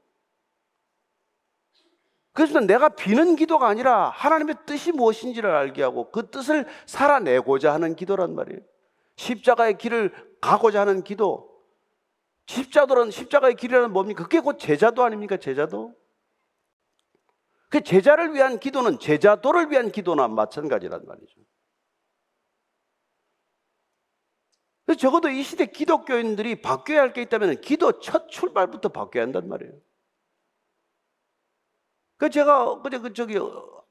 [2.33, 8.35] 그래서 내가 비는 기도가 아니라 하나님의 뜻이 무엇인지를 알게 하고 그 뜻을 살아내고자 하는 기도란
[8.35, 8.61] 말이에요.
[9.17, 11.49] 십자가의 길을 가고자 하는 기도.
[12.47, 14.23] 십자도는 십자가의 길이라는 뭡니까?
[14.23, 15.37] 그게 곧 제자도 아닙니까?
[15.37, 15.95] 제자도.
[17.69, 21.41] 그 제자를 위한 기도는 제자도를 위한 기도나 마찬가지란 말이죠.
[24.97, 29.73] 적어도 이 시대 기독교인들이 바뀌어야 할 게 있다면 기도 첫 출발부터 바뀌어야 한단 말이에요.
[32.17, 33.39] 그 제가 그제 그 저기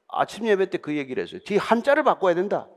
[0.07, 1.39] 아침 예배 때 그 얘기를 했어요.
[1.45, 2.67] 뒤 한자를 바꿔야 된다.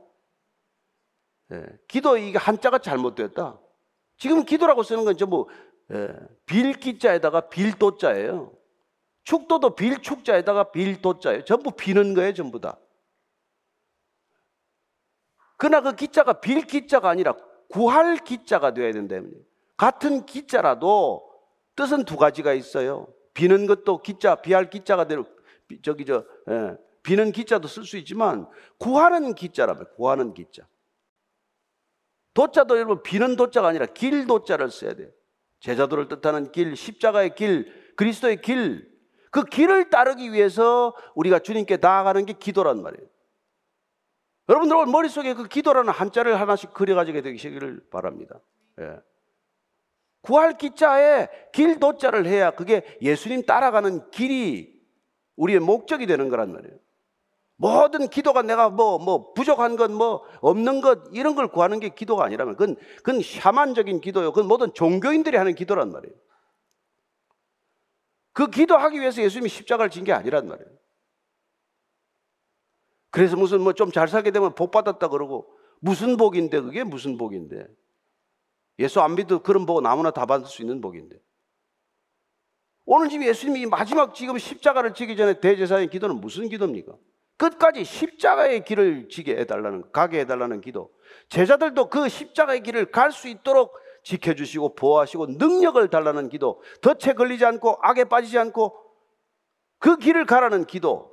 [1.51, 3.59] 예, 기도 이게 한자가 잘못됐다.
[4.17, 5.49] 지금 기도라고 쓰는 건 전부
[5.91, 6.07] 예,
[6.45, 8.53] 빌기자에다가 빌도자예요.
[9.23, 11.43] 축도도 빌축자에다가 빌도자예요.
[11.45, 12.77] 전부 비는 거예요, 전부 다.
[15.57, 17.35] 그러나 그 기자가 빌기자가 아니라
[17.71, 19.33] 구할 기자가 되어야 된다면
[19.77, 21.27] 같은 기자라도
[21.75, 23.07] 뜻은 두 가지가 있어요.
[23.33, 25.23] 비는 것도 기자, 비할 기자가 되는
[25.81, 30.67] 저기 저 예, 비는 기자도 쓸 수 있지만 구하는 기자라면 구하는 기자.
[32.33, 35.09] 도자도 여러분 비는 도자가 아니라 길 도자를 써야 돼요.
[35.59, 38.89] 제자도를 뜻하는 길, 십자가의 길, 그리스도의 길,
[39.31, 43.07] 그 길을 따르기 위해서 우리가 주님께 나아가는 게 기도란 말이에요.
[44.51, 48.41] 여러분들 머릿속에 그 기도라는 한자를 하나씩 그려가지게 되시기를 바랍니다.
[48.81, 48.97] 예.
[50.19, 54.77] 구할 기자에 길 도자를 해야 그게 예수님 따라가는 길이
[55.37, 56.77] 우리의 목적이 되는 거란 말이에요.
[57.55, 62.25] 모든 기도가 내가 뭐, 뭐, 부족한 것, 뭐, 없는 것, 이런 걸 구하는 게 기도가
[62.25, 64.31] 아니라면, 그건, 그건 샤만적인 기도요.
[64.31, 66.15] 그건 모든 종교인들이 하는 기도란 말이에요.
[68.33, 70.80] 그 기도하기 위해서 예수님이 십자가를 진 게 아니란 말이에요.
[73.11, 75.47] 그래서 무슨 뭐 좀 잘 살게 되면 복 받았다 그러고
[75.79, 76.83] 무슨 복인데 그게?
[76.83, 77.67] 무슨 복인데?
[78.79, 81.17] 예수 안 믿어도 그런 복 아무나 다 받을 수 있는 복인데.
[82.85, 86.93] 오늘 지금 예수님이 마지막 지금 십자가를 지기 전에 대제사의 기도는 무슨 기도입니까?
[87.37, 90.91] 끝까지 십자가의 길을 지게 해달라는 가게 해달라는 기도.
[91.29, 96.61] 제자들도 그 십자가의 길을 갈 수 있도록 지켜주시고 보호하시고 능력을 달라는 기도.
[96.81, 98.75] 덫에 걸리지 않고 악에 빠지지 않고
[99.79, 101.10] 그 길을 가라는 기도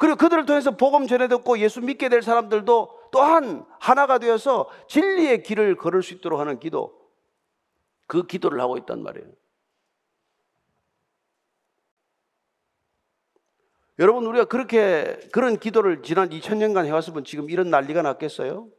[0.00, 5.76] 그리고 그들을 통해서 복음 전해 듣고 예수 믿게 될 사람들도 또한 하나가 되어서 진리의 길을
[5.76, 6.98] 걸을 수 있도록 하는 기도.
[8.06, 9.30] 그 기도를 하고 있단 말이에요.
[13.98, 18.70] 여러분 우리가 그렇게 그런 기도를 지난 2000년간 해왔으면 지금 이런 난리가 났겠어요?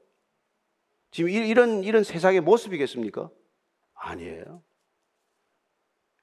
[1.11, 3.29] 지금 이런 이런 세상의 모습이겠습니까?
[3.93, 4.63] 아니에요.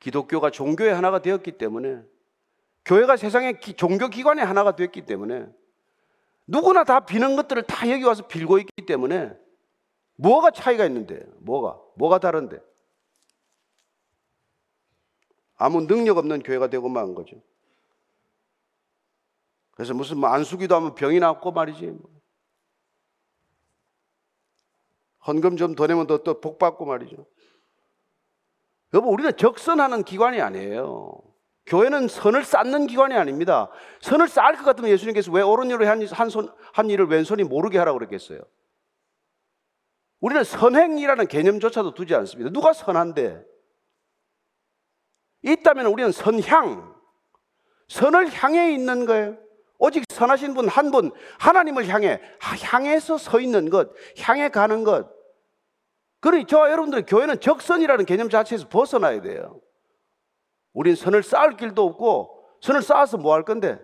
[0.01, 2.03] 기독교가 종교의 하나가 되었기 때문에
[2.89, 5.47] 교회가 세상의 기, 종교 기관의 하나가 됐기 때문에
[6.47, 9.39] 누구나 다 비는 것들을 다 여기 와서 빌고 있기 때문에
[10.17, 12.59] 뭐가 차이가 있는데 뭐가 뭐가 다른데
[15.57, 17.37] 아무 능력 없는 교회가 되고 만 거죠.
[19.73, 21.99] 그래서 무슨 뭐 안수기도 하면 병이 낫고 말이지.
[25.27, 27.27] 헌금 좀 더 내면 또복 받고 말이죠.
[28.95, 31.29] 여보, 우리는 적선하는 기관이 아니에요.
[31.69, 33.71] 교회는 선을 쌓는 기관이 아닙니다.
[34.01, 37.99] 선을 쌓을 것 같으면 예수님께서 왜 오른손으로 한, 한, 손, 한 일을 왼손이 모르게 하라고
[37.99, 38.41] 그랬겠어요?
[40.21, 42.51] 우리는 선행이라는 개념조차도 두지 않습니다.
[42.51, 43.45] 누가 선한데?
[45.43, 46.95] 있다면 우리는 선향,
[47.89, 49.37] 선을 향해 있는 거예요.
[49.79, 55.09] 오직 선하신 분 한 분, 하나님을 향해, 향해서 서 있는 것, 향해 가는 것.
[56.21, 59.61] 그러니 저와 여러분들 교회는 적선이라는 개념 자체에서 벗어나야 돼요.
[60.79, 63.81] 우린 선을 쌓을 길도 없고, 선을 쌓아서 뭐 할 건데?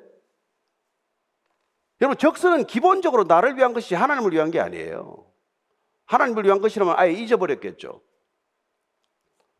[2.01, 5.29] 여러분, 적선은 기본적으로 나를 위한 것이 하나님을 위한 게 아니에요.
[6.05, 8.01] 하나님을 위한 것이라면 아예 잊어버렸겠죠.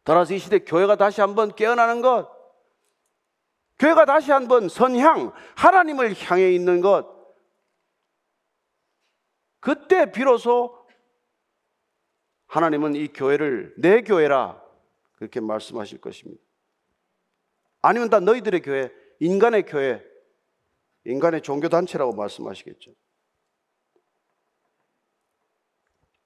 [0.05, 2.31] 따라서 이 시대 교회가 다시 한번 깨어나는 것,
[3.81, 7.13] 교회가 다시 한번 선향, 하나님을 향해 있는 것,
[9.59, 10.87] 그때 비로소
[12.47, 14.63] 하나님은 이 교회를 내 교회라
[15.17, 16.44] 그렇게 말씀하실 것입니다.
[17.87, 20.03] 아니면 다 너희들의 교회, 인간의 교회,
[21.05, 22.93] 인간의 종교단체라고 말씀하시겠죠.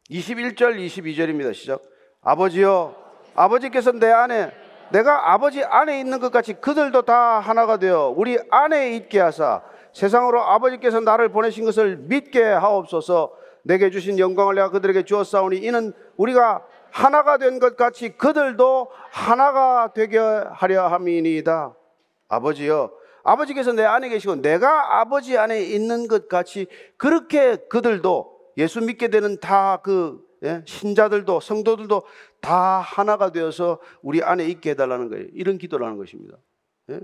[0.09, 1.53] 21절, 22절입니다.
[1.53, 1.83] 시작.
[2.21, 2.94] 아버지여,
[3.35, 4.53] 아버지께서 내 안에
[4.92, 10.40] 내가 아버지 안에 있는 것 같이 그들도 다 하나가 되어 우리 안에 있게 하사 세상으로
[10.40, 16.64] 아버지께서 나를 보내신 것을 믿게 하옵소서 내게 주신 영광을 내가 그들에게 주었사오니 이는 우리가
[16.98, 21.74] 하나가 된 것 같이 그들도 하나가 되게 하려 함이니이다.
[22.28, 22.90] 아버지여,
[23.22, 29.38] 아버지께서 내 안에 계시고 내가 아버지 안에 있는 것 같이 그렇게 그들도 예수 믿게 되는
[29.38, 30.62] 다그 예?
[30.66, 32.02] 신자들도 성도들도
[32.40, 35.26] 다 하나가 되어서 우리 안에 있게 해달라는 거예요.
[35.34, 36.37] 이런 기도를 하는 것입니다.
[36.90, 37.00] 예?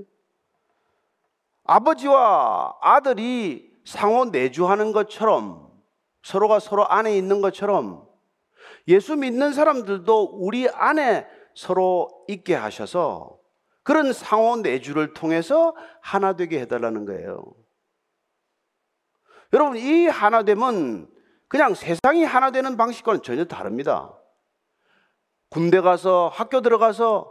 [1.65, 5.69] 아버지와 아들이 상호 내주하는 것처럼
[6.23, 8.04] 서로가 서로 안에 있는 것처럼
[8.89, 13.39] 예수 믿는 사람들도 우리 안에 서로 있게 하셔서
[13.83, 17.45] 그런 상호 내주를 통해서 하나 되게 해달라는 거예요.
[19.53, 21.09] 여러분, 이 하나됨은
[21.49, 24.13] 그냥 세상이 하나 되는 방식과는 전혀 다릅니다.
[25.51, 27.31] 군대 가서 학교 들어가서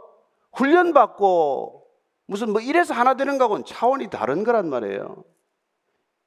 [0.52, 1.86] 훈련 받고
[2.26, 5.24] 무슨 뭐 이래서 하나 되는 거하고는 차원이 다른 거란 말이에요.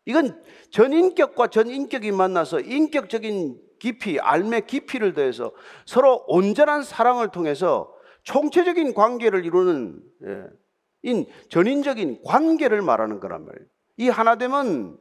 [0.06, 5.52] 이건 전인격과 전인격이 만나서 인격적인 깊이, 알매 깊이를 더해서
[5.86, 10.44] 서로 온전한 사랑을 통해서 총체적인 관계를 이루는 예,
[11.04, 13.68] 인 전인적인 관계를 말하는 거란 말이에요.
[13.98, 14.98] 이 하나됨은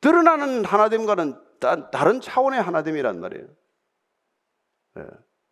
[0.00, 1.34] 드러나는 하나됨과는
[1.90, 3.46] 다른 차원의 하나됨이란 말이에요.
[4.98, 5.02] 예.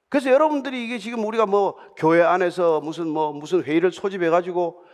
[0.08, 4.84] 그래서 여러분들이 이게 지금 우리가 뭐 교회 안에서 무슨 뭐 무슨 회의를 소집해 가지고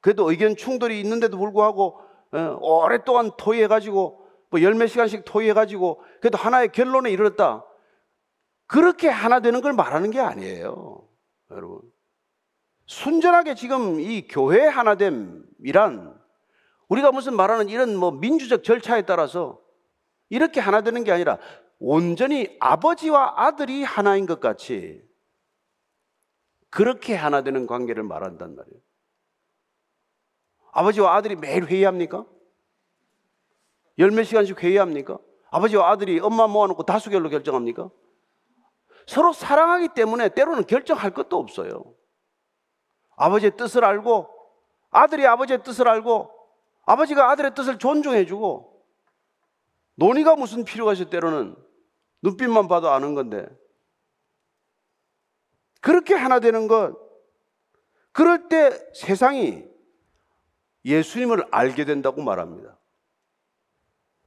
[0.00, 2.00] 그래도 의견 충돌이 있는데도 불구하고
[2.34, 4.25] 예, 오랫동안 토의해 가지고
[4.56, 7.64] 뭐 열 몇 시간씩 토의해 가지고 그래도 하나의 결론에 이르렀다.
[8.66, 11.08] 그렇게 하나 되는 걸 말하는 게 아니에요.
[11.50, 11.80] 여러분.
[12.86, 16.18] 순전하게 지금 이 교회 하나됨이란
[16.88, 19.60] 우리가 무슨 말하는 이런 뭐 민주적 절차에 따라서
[20.28, 21.38] 이렇게 하나 되는 게 아니라
[21.78, 25.04] 온전히 아버지와 아들이 하나인 것 같이
[26.70, 28.80] 그렇게 하나 되는 관계를 말한단 말이에요.
[30.72, 32.24] 아버지와 아들이 매일 회의합니까?
[33.98, 35.18] 열 몇 시간씩 회의합니까?
[35.50, 37.90] 아버지와 아들이 엄마 모아놓고 다수결로 결정합니까?
[39.06, 41.94] 서로 사랑하기 때문에 때로는 결정할 것도 없어요.
[43.16, 44.28] 아버지의 뜻을 알고
[44.90, 46.30] 아들이 아버지의 뜻을 알고
[46.84, 48.84] 아버지가 아들의 뜻을 존중해주고
[49.94, 51.56] 논의가 무슨 필요가 있을 때로는
[52.22, 53.46] 눈빛만 봐도 아는 건데
[55.80, 56.96] 그렇게 하나 되는 것
[58.12, 59.64] 그럴 때 세상이
[60.84, 62.75] 예수님을 알게 된다고 말합니다.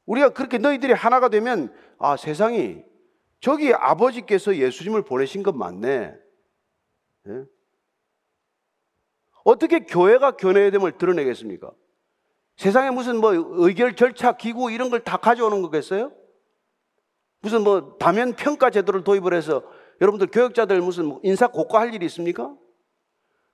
[0.09, 2.83] 우리가 그렇게 너희들이 하나가 되면 아 세상이
[3.41, 6.15] 저기 아버지께서 예수님을 보내신 것 맞네.
[7.27, 7.45] 예?
[9.43, 11.71] 어떻게 교회가 교회됨을 드러내겠습니까?
[12.57, 16.11] 세상에 무슨 뭐 의결 절차 기구 이런 걸 다 가져오는 거겠어요?
[17.41, 19.63] 무슨 뭐 다면 평가 제도를 도입을 해서
[20.01, 22.53] 여러분들 교육자들 무슨 뭐 인사 고과할 일이 있습니까?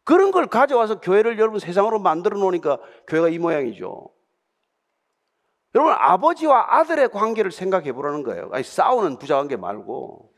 [0.06, 4.10] 그런 걸 가져와서 교회를 여러분 세상으로 만들어 놓으니까 교회가 이 모양이죠.
[5.76, 8.50] 여러분 아버지와 아들의 관계를 생각해 보라는 거예요.
[8.54, 10.34] 아니 싸우는 부자 관계 말고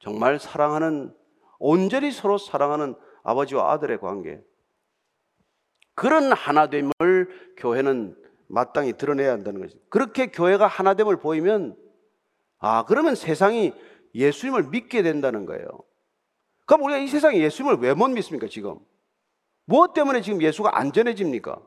[0.00, 1.14] 정말 사랑하는
[1.60, 4.40] 온전히 서로 사랑하는 아버지와 아들의 관계.
[5.94, 8.16] 그런 하나됨을 교회는
[8.48, 9.78] 마땅히 드러내야 한다는 거죠.
[9.88, 11.76] 그렇게 교회가 하나됨을 보이면
[12.58, 13.72] 아 그러면 세상이
[14.14, 15.66] 예수님을 믿게 된다는 거예요.
[16.66, 18.78] 그럼 우리가 이 세상에 예수님을 왜 못 믿습니까 지금?
[19.64, 21.60] 무엇 때문에 지금 예수가 안전해집니까?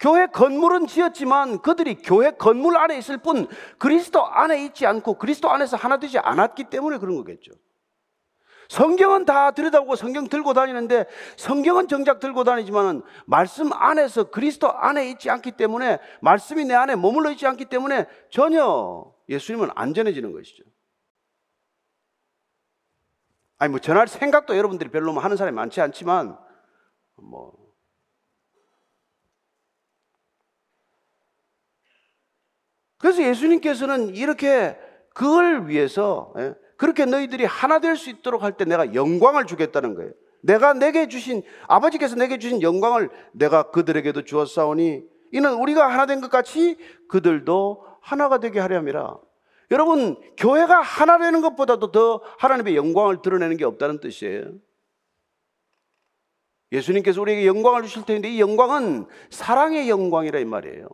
[0.00, 3.46] 교회 건물은 지었지만 그들이 교회 건물 안에 있을 뿐
[3.78, 7.52] 그리스도 안에 있지 않고 그리스도 안에서 하나 되지 않았기 때문에 그런 거겠죠.
[8.70, 11.04] 성경은 다 들여다보고 성경 들고 다니는데
[11.36, 17.30] 성경은 정작 들고 다니지만은 말씀 안에서 그리스도 안에 있지 않기 때문에 말씀이 내 안에 머물러
[17.32, 20.62] 있지 않기 때문에 전혀 예수님은 안전해지는 것이죠.
[23.58, 26.38] 아니 뭐 전할 생각도 여러분들이 별로 뭐 하는 사람이 많지 않지만
[27.16, 27.59] 뭐
[33.00, 34.76] 그래서 예수님께서는 이렇게
[35.14, 40.12] 그걸 위해서 예, 그렇게 너희들이 하나 될 수 있도록 할 때 내가 영광을 주겠다는 거예요.
[40.42, 46.30] 내가 내게 주신 아버지께서 내게 주신 영광을 내가 그들에게도 주었사오니 이는 우리가 하나 된 것
[46.30, 46.76] 같이
[47.08, 49.16] 그들도 하나가 되게 하려함이라.
[49.70, 54.52] 여러분 교회가 하나 되는 것보다도 더 하나님의 영광을 드러내는 게 없다는 뜻이에요.
[56.72, 60.88] 예수님께서 우리에게 영광을 주실 텐데 이 영광은 사랑의 영광이라 이 말이에요.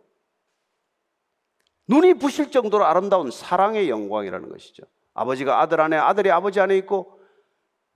[1.89, 4.84] 눈이 부실 정도로 아름다운 사랑의 영광이라는 것이죠.
[5.14, 7.18] 아버지가 아들 안에, 아들이 아버지 안에 있고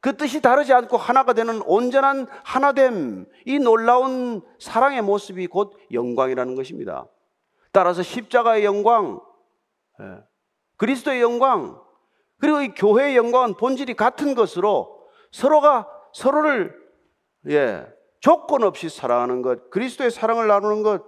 [0.00, 7.06] 그 뜻이 다르지 않고 하나가 되는 온전한 하나됨, 이 놀라운 사랑의 모습이 곧 영광이라는 것입니다.
[7.70, 9.20] 따라서 십자가의 영광,
[10.00, 10.24] 예,
[10.78, 11.78] 그리스도의 영광,
[12.38, 16.74] 그리고 이 교회의 영광은 본질이 같은 것으로 서로가 서로를
[17.48, 17.86] 예,
[18.20, 21.04] 조건 없이 사랑하는 것, 그리스도의 사랑을 나누는 것,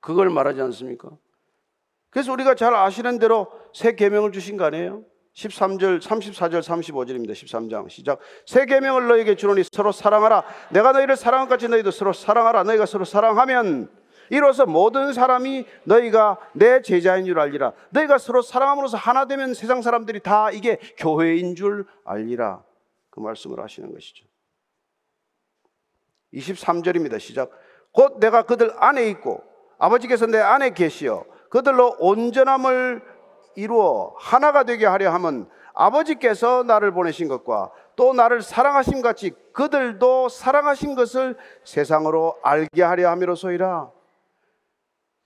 [0.00, 1.10] 그걸 말하지 않습니까?
[2.10, 5.04] 그래서 우리가 잘 아시는 대로 새 계명을 주신 거 아니에요?
[5.34, 7.30] 13절, 34절, 35절입니다.
[7.30, 8.18] 13장 시작.
[8.44, 10.42] 새 계명을 너에게 주노니 서로 사랑하라.
[10.70, 12.64] 내가 너희를 사랑한 같이 너희도 서로 사랑하라.
[12.64, 13.88] 너희가 서로 사랑하면
[14.30, 17.72] 이로써 모든 사람이 너희가 내 제자인 줄 알리라.
[17.90, 22.62] 너희가 서로 사랑함으로써 하나 되면 세상 사람들이 다 이게 교회인 줄 알리라.
[23.10, 24.26] 그 말씀을 하시는 것이죠.
[26.34, 27.20] 23절입니다.
[27.20, 27.50] 시작.
[27.92, 29.42] 곧 내가 그들 안에 있고
[29.78, 33.02] 아버지께서 내 안에 계시어 그들로 온전함을
[33.56, 40.94] 이루어 하나가 되게 하려 하면 아버지께서 나를 보내신 것과 또 나를 사랑하신 같이 그들도 사랑하신
[40.94, 43.90] 것을 세상으로 알게 하려 함이로소이라.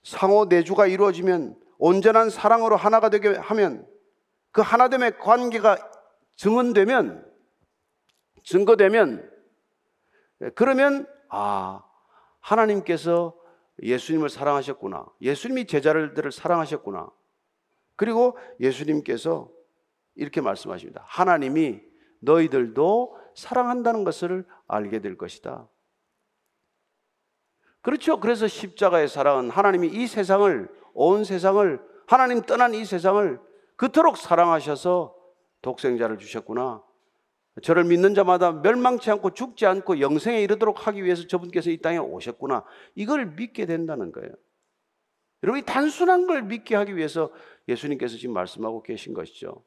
[0.03, 3.87] 상호 내주가 이루어지면 온전한 사랑으로 하나가 되게 하면
[4.51, 5.77] 그 하나됨의 관계가
[6.37, 7.27] 증언되면
[8.45, 9.31] 증거되면
[10.55, 11.83] 그러면 아
[12.41, 13.35] 하나님께서
[13.83, 15.07] 예수님을 사랑하셨구나.
[15.21, 17.11] 예수님이 제자들을 사랑하셨구나.
[17.97, 19.51] 그리고 예수님께서
[20.15, 21.05] 이렇게 말씀하십니다.
[21.07, 21.81] 하나님이
[22.21, 25.69] 너희들도 사랑한다는 것을 알게 될 것이다.
[27.81, 28.21] 그렇죠.
[28.21, 33.41] 그래서 십자가의 사랑은 하나님이 이 세상을, 온 세상을, 하나님 떠난 이 세상을
[33.77, 35.17] 그토록 사랑하셔서
[35.63, 36.83] 독생자를 주셨구나.
[37.61, 42.65] 저를 믿는 자마다 멸망치 않고 죽지 않고 영생에 이르도록 하기 위해서 저분께서 이 땅에 오셨구나.
[42.95, 44.31] 이걸 믿게 된다는 거예요.
[45.43, 47.31] 여러분, 단순한 걸 믿게 하기 위해서
[47.69, 49.65] 예수님께서 지금 말씀하고 계신 것이죠.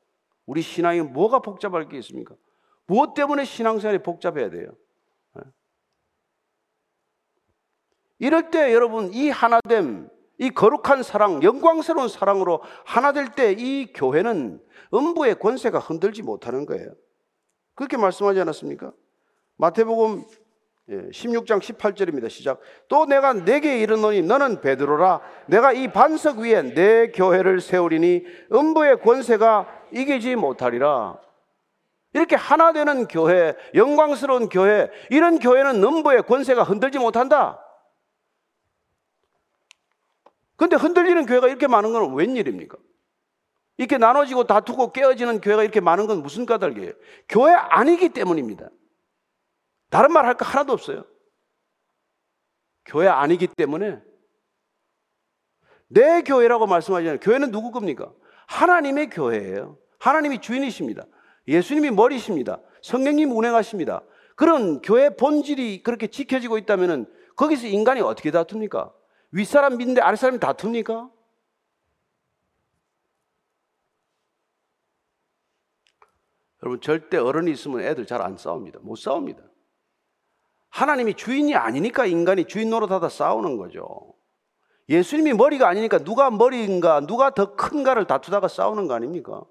[0.47, 2.35] 우리 신앙이 뭐가 복잡할 게 있습니까?
[2.87, 4.69] 무엇 때문에 신앙생활이 복잡해야 돼요?
[5.35, 5.41] 네.
[8.19, 10.09] 이럴 때 여러분, 이 하나됨,
[10.39, 14.59] 이 거룩한 사랑, 영광스러운 사랑으로 하나 될 때 이 교회는
[14.93, 16.89] 음부의 권세가 흔들지 못하는 거예요.
[17.75, 18.91] 그렇게 말씀하지 않았습니까?
[19.57, 20.25] 마태복음
[20.87, 22.29] 16장 예, 18절입니다.
[22.29, 22.59] 시작.
[22.87, 25.21] 또 내가 내게 이르노니 너는 베드로라.
[25.47, 31.19] 내가 이 반석 위에 내 교회를 세우리니 음부의 권세가 이기지 못하리라.
[32.13, 37.59] 이렇게 하나 되는 교회, 영광스러운 교회, 이런 교회는 음부의 권세가 흔들지 못한다.
[40.55, 42.77] 근데 흔들리는 교회가 이렇게 많은 건 웬일입니까?
[43.77, 46.93] 이렇게 나눠지고 다투고 깨어지는 교회가 이렇게 많은 건 무슨 까닭이에요?
[47.27, 48.69] 교회 아니기 때문입니다.
[49.89, 51.05] 다른 말 할 거 하나도 없어요.
[52.85, 54.01] 교회 아니기 때문에
[55.87, 57.19] 내 교회라고 말씀하잖아요.
[57.19, 58.11] 교회는 누구 겁니까?
[58.47, 59.77] 하나님의 교회예요.
[59.99, 61.05] 하나님이 주인이십니다.
[61.47, 62.59] 예수님이 머리십니다.
[62.81, 64.01] 성령님 운행하십니다.
[64.35, 68.93] 그런 교회 본질이 그렇게 지켜지고 있다면 거기서 인간이 어떻게 다툽니까?
[69.31, 71.09] 윗사람 믿는데 아랫사람이 다툽니까?
[76.65, 78.79] 여러분 절대 어른이 있으면 애들 잘 안 싸웁니다.
[78.81, 79.43] 못 싸웁니다.
[80.69, 84.15] 하나님이 주인이 아니니까 인간이 주인 노릇하다 싸우는 거죠.
[84.89, 89.43] 예수님이 머리가 아니니까 누가 머리인가, 누가 더 큰가를 다투다가 싸우는 거 아닙니까?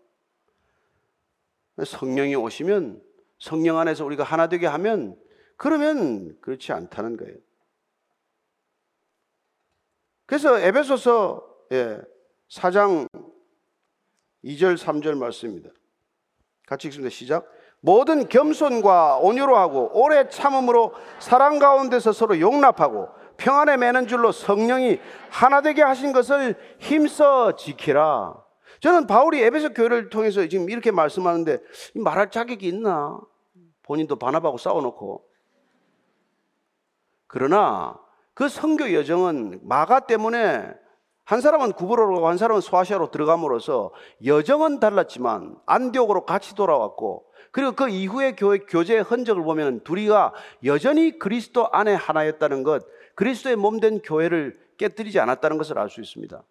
[1.85, 3.01] 성령이 오시면
[3.39, 5.17] 성령 안에서 우리가 하나 되게 하면
[5.57, 7.37] 그러면 그렇지 않다는 거예요.
[10.27, 12.01] 그래서 에베소서 예,
[12.51, 13.09] 4장
[14.45, 15.71] 2절 3절 말씀입니다.
[16.67, 17.11] 같이 읽습니다.
[17.11, 17.47] 시작.
[17.81, 25.61] 모든 겸손과 온유로 하고 오래 참음으로 사랑 가운데서 서로 용납하고 평안에 매는 줄로 성령이 하나
[25.61, 28.43] 되게 하신 것을 힘써 지키라.
[28.81, 31.59] 저는 바울이 에베소 교회를 통해서 지금 이렇게 말씀하는데
[31.95, 33.19] 말할 자격이 있나?
[33.83, 35.25] 본인도 반합하고 싸워놓고.
[37.27, 37.99] 그러나
[38.33, 40.73] 그 선교 여정은 마가 때문에
[41.25, 43.93] 한 사람은 구브로로 가고 한 사람은 소아시아로 들어감으로써
[44.25, 51.69] 여정은 달랐지만 안디옥으로 같이 돌아왔고 그리고 그 이후의 교회 교제의 흔적을 보면 둘이가 여전히 그리스도
[51.71, 52.83] 안에 하나였다는 것,
[53.15, 56.43] 그리스도의 몸된 교회를 깨뜨리지 않았다는 것을 알 수 있습니다.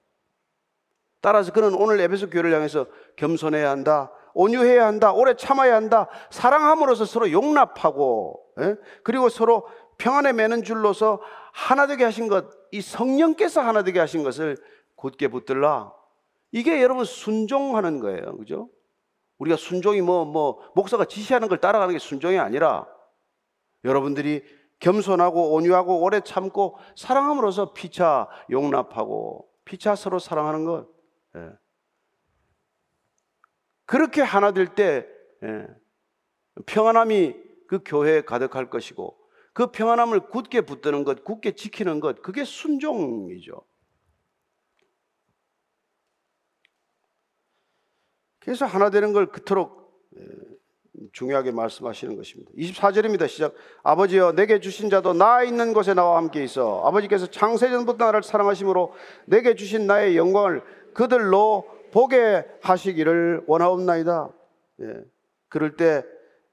[1.20, 2.86] 따라서 그는 오늘 에베소 교회를 향해서
[3.18, 8.76] 겸손해야 한다, 온유해야 한다, 오래 참아야 한다, 사랑함으로써 서로 용납하고, 예?
[9.04, 9.68] 그리고 서로
[9.98, 11.20] 평안에 매는 줄로서
[11.52, 14.58] 하나 되게 하신 것, 이 성령께서 하나 되게 하신 것을
[14.96, 15.94] 곧게 붙들라.
[16.52, 18.36] 이게 여러분 순종하는 거예요.
[18.38, 18.68] 그죠?
[19.38, 22.88] 우리가 순종이 뭐, 뭐, 목사가 지시하는 걸 따라가는 게 순종이 아니라
[23.84, 24.44] 여러분들이
[24.80, 30.88] 겸손하고 온유하고 오래 참고 사랑함으로써 피차 용납하고 피차 서로 사랑하는 것.
[31.36, 31.52] 예.
[33.86, 35.08] 그렇게 하나 될 때
[35.44, 35.68] 예.
[36.66, 37.36] 평안함이
[37.68, 39.16] 그 교회에 가득할 것이고
[39.54, 43.62] 그 평안함을 굳게 붙드는 것, 굳게 지키는 것, 그게 순종이죠.
[48.40, 49.84] 그래서 하나 되는 걸 그토록
[51.12, 52.52] 중요하게 말씀하시는 것입니다.
[52.58, 53.28] 24절입니다.
[53.28, 53.54] 시작.
[53.84, 56.84] 아버지여 내게 주신 자도 나 있는 곳에 나와 함께 있어.
[56.86, 58.94] 아버지께서 창세전부터 나를 사랑하심으로
[59.26, 64.30] 내게 주신 나의 영광을 그들로 보게 하시기를 원하옵나이다.
[64.82, 65.04] 예.
[65.50, 66.04] 그럴 때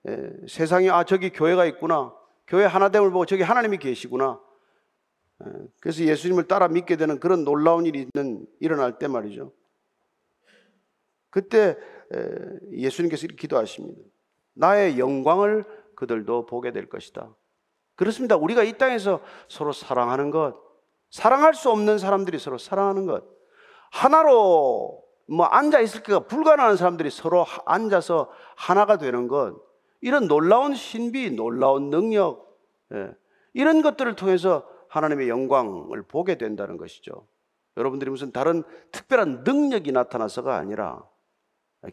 [0.09, 2.14] 예, 세상이 아 저기 교회가 있구나.
[2.51, 4.40] 교회 하나됨을 보고 저기 하나님이 계시구나.
[5.46, 5.53] 예.
[5.80, 9.53] 그래서 예수님을 따라 믿게 되는 그런 놀라운 일이 있는, 일어날 때 말이죠.
[11.30, 11.78] 그때
[12.72, 14.03] 예수님께서 이렇게 기도하십니다.
[14.55, 17.32] 나의 영광을 그들도 보게 될 것이다.
[17.94, 18.36] 그렇습니다.
[18.36, 20.57] 우리가 이 땅에서 서로 사랑하는 것,
[21.11, 23.24] 사랑할 수 없는 사람들이 서로 사랑하는 것,
[23.92, 29.69] 하나로 뭐 앉아 있을 기가 불가능한 사람들이 서로 앉아서 하나가 되는 것,
[30.01, 32.59] 이런 놀라운 신비, 놀라운 능력,
[32.92, 33.14] 예,
[33.53, 37.26] 이런 것들을 통해서 하나님의 영광을 보게 된다는 것이죠.
[37.76, 41.03] 여러분들이 무슨 다른 특별한 능력이 나타나서가 아니라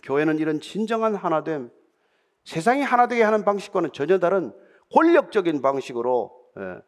[0.03, 1.71] 교회는 이런 진정한 하나됨,
[2.45, 4.53] 세상이 하나되게 하는 방식과는 전혀 다른
[4.93, 6.81] 권력적인 방식으로 예,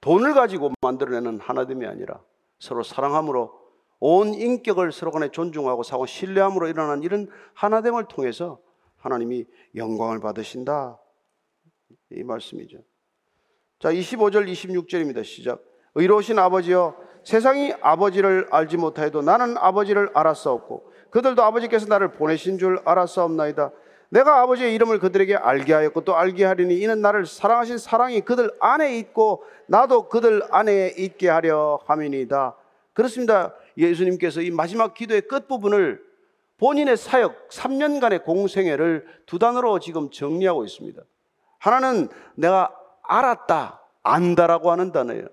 [0.00, 2.22] 돈을 가지고 만들어내는 하나됨이 아니라
[2.58, 3.66] 서로 사랑함으로
[3.98, 8.60] 온 인격을 서로 간에 존중하고 사고 신뢰함으로 일어난 이런 하나됨을 통해서
[9.06, 10.98] 하나님이 영광을 받으신다.
[12.10, 12.78] 이 말씀이죠.
[13.78, 15.24] 자, 25절, 26절입니다.
[15.24, 15.62] 시작.
[15.94, 23.72] 의로우신 아버지여, 세상이 아버지를 알지 못하여도 나는 아버지를 알았사옵고 그들도 아버지께서 나를 보내신 줄 알았사옵나이다.
[24.10, 28.96] 내가 아버지의 이름을 그들에게 알게 하였고 또 알게 하리니 이는 나를 사랑하신 사랑이 그들 안에
[28.98, 32.56] 있고 나도 그들 안에 있게 하려 함이니이다.
[32.92, 33.54] 그렇습니다.
[33.76, 36.05] 예수님께서 이 마지막 기도의 끝부분을
[36.58, 41.02] 본인의 사역 3년간의 공생애를 두 단어로 지금 정리하고 있습니다.
[41.58, 45.26] 하나는 내가 알았다, 안다라고 하는 단어예요.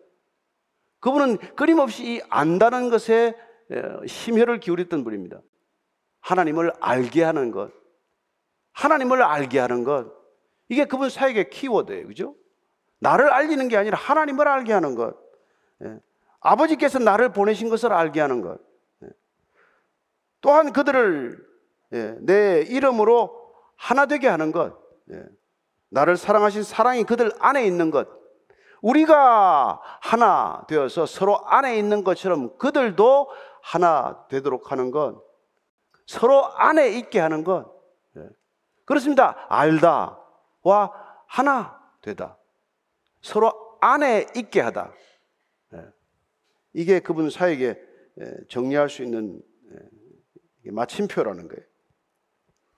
[1.00, 3.36] 그분은 끊임없이 이 안다는 것에
[4.08, 5.42] 심혈을 기울였던 분입니다.
[6.22, 7.72] 하나님을 알게 하는 것.
[8.72, 10.12] 하나님을 알게 하는 것.
[10.70, 12.08] 이게 그분 사역의 키워드예요.
[12.08, 12.36] 그죠?
[13.00, 15.16] 나를 알리는 게 아니라 하나님을 알게 하는 것.
[15.84, 16.00] 예.
[16.40, 18.60] 아버지께서 나를 보내신 것을 알게 하는 것.
[20.44, 20.48] 예.
[20.48, 21.38] 또한 그들을
[21.94, 24.78] 예, 내 이름으로 하나 되게 하는 것.
[25.12, 25.24] 예.
[25.90, 28.08] 나를 사랑하신 사랑이 그들 안에 있는 것.
[28.82, 33.30] 우리가 하나 되어서 서로 안에 있는 것처럼 그들도
[33.62, 35.24] 하나 되도록 하는 것.
[36.06, 37.72] 서로 안에 있게 하는 것.
[38.18, 38.28] 예.
[38.86, 39.46] 그렇습니다.
[39.48, 40.92] 알다와
[41.28, 42.38] 하나 되다.
[43.22, 44.92] 서로 안에 있게 하다.
[45.76, 45.86] 예.
[46.74, 47.80] 이게 그분 사에게
[48.20, 49.42] 예, 정리할 수 있는
[50.72, 51.66] 마침표라는 거예요.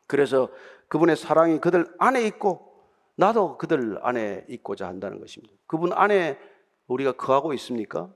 [0.07, 0.49] 그래서
[0.87, 2.73] 그분의 사랑이 그들 안에 있고
[3.15, 5.53] 나도 그들 안에 있고자 한다는 것입니다.
[5.67, 6.37] 그분 안에
[6.87, 8.13] 우리가 거하고 있습니까?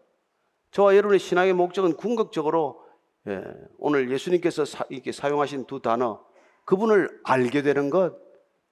[0.72, 2.84] 저와 여러분의 신앙의 목적은 궁극적으로
[3.28, 3.44] 예,
[3.78, 6.24] 오늘 예수님께서 사, 이렇게 사용하신 두 단어
[6.66, 8.16] 그분을 알게 되는 것,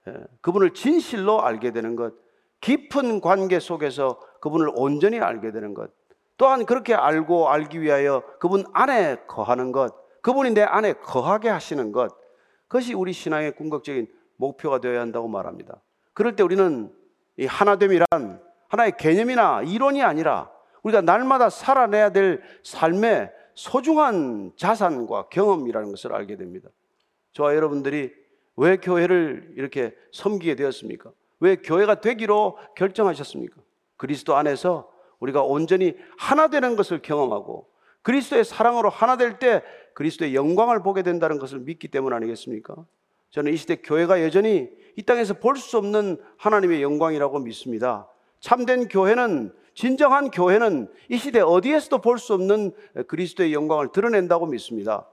[0.08, 2.14] 예, 그분을 진실로 알게 되는 것,
[2.62, 5.92] 깊은 관계 속에서 그분을 온전히 알게 되는 것,
[6.38, 9.96] 또한 그렇게 알고 알기 위하여 그분 안에 거하는 것,
[10.28, 12.14] 그분이 내 안에 거하게 하시는 것,
[12.68, 15.80] 그것이 우리 신앙의 궁극적인 목표가 되어야 한다고 말합니다.
[16.14, 16.94] 그럴 때 우리는
[17.38, 18.06] 이 하나됨이란
[18.68, 20.52] 하나의 개념이나 이론이 아니라
[20.84, 26.68] 우리가 날마다 살아내야 될 삶의 소중한 자산과 경험이라는 것을 알게 됩니다.
[27.32, 28.12] 저와 여러분들이
[28.58, 31.10] 왜 교회를 이렇게 섬기게 되었습니까?
[31.40, 33.62] 왜 교회가 되기로 결정하셨습니까?
[33.96, 37.70] 그리스도 안에서 우리가 온전히 하나 되는 것을 경험하고
[38.08, 39.62] 그리스도의 사랑으로 하나 될 때
[39.94, 42.74] 그리스도의 영광을 보게 된다는 것을 믿기 때문 아니겠습니까?
[43.32, 48.08] 저는 이 시대 교회가 여전히 이 땅에서 볼 수 없는 하나님의 영광이라고 믿습니다.
[48.40, 52.72] 참된 교회는 진정한 교회는 이 시대 어디에서도 볼 수 없는
[53.08, 55.06] 그리스도의 영광을 드러낸다고 믿습니다.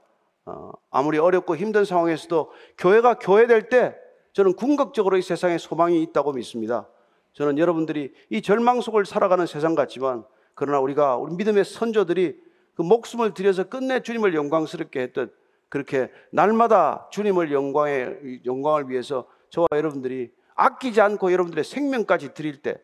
[0.45, 3.93] 어, 아무리 어렵고 힘든 상황에서도 교회가 교회 될 때
[4.31, 6.87] 저는 궁극적으로 이 세상에 소망이 있다고 믿습니다.
[7.33, 10.23] 저는 여러분들이 이 절망 속을 살아가는 세상 같지만
[10.53, 12.45] 그러나 우리가 우리 믿음의 선조들이
[12.75, 15.35] 그 목숨을 들여서 끝내 주님을 영광스럽게 했듯
[15.69, 22.77] 그렇게 날마다 주님을 영광의 영광을 위해서 저와 여러분들이 아끼지 않고 여러분들의 생명까지 드릴 때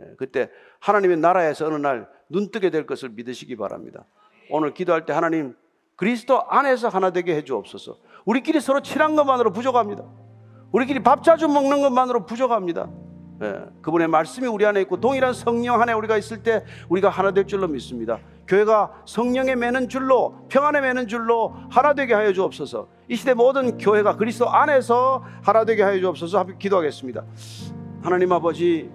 [0.00, 4.04] 예, 그때 하나님의 나라에서 어느 날 눈뜨게 될 것을 믿으시기 바랍니다.
[4.50, 5.54] 오늘 기도할 때 하나님
[5.96, 7.98] 그리스도 안에서 하나 되게 해 주옵소서.
[8.24, 10.04] 우리끼리 서로 친한 것만으로 부족합니다.
[10.72, 12.90] 우리끼리 밥 자주 먹는 것만으로 부족합니다.
[13.42, 17.46] 예, 그분의 말씀이 우리 안에 있고 동일한 성령 안에 우리가 있을 때 우리가 하나 될
[17.46, 18.18] 줄로 믿습니다.
[18.46, 22.86] 교회가 성령에 매는 줄로 평안에 매는 줄로 하나 되게 하여 주옵소서.
[23.08, 26.38] 이 시대 모든 교회가 그리스도 안에서 하나 되게 하여 주옵소서.
[26.38, 27.24] 함께 기도하겠습니다.
[28.02, 28.88] 하나님 아버지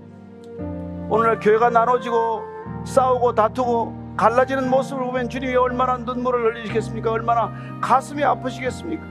[1.10, 2.42] 오늘날 교회가 나눠지고
[2.86, 7.12] 싸우고 다투고 갈라지는 모습을 보면 주님이 얼마나 눈물을 흘리시겠습니까?
[7.12, 9.04] 얼마나 가슴이 아프시겠습니까?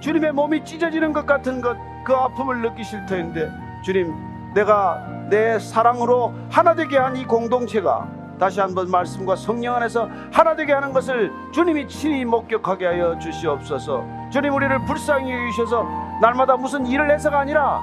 [0.00, 3.50] 주님의 몸이 찢어지는 것 같은 것, 그 아픔을 느끼실 텐데,
[3.84, 4.14] 주님,
[4.56, 10.72] 내가 내 사랑으로 하나 되게 한 이 공동체가 다시 한번 말씀과 성령 안에서 하나 되게
[10.72, 14.04] 하는 것을 주님이 친히 목격하게 하여 주시옵소서.
[14.30, 15.86] 주님 우리를 불쌍히 여기셔서
[16.20, 17.82] 날마다 무슨 일을 해서가 아니라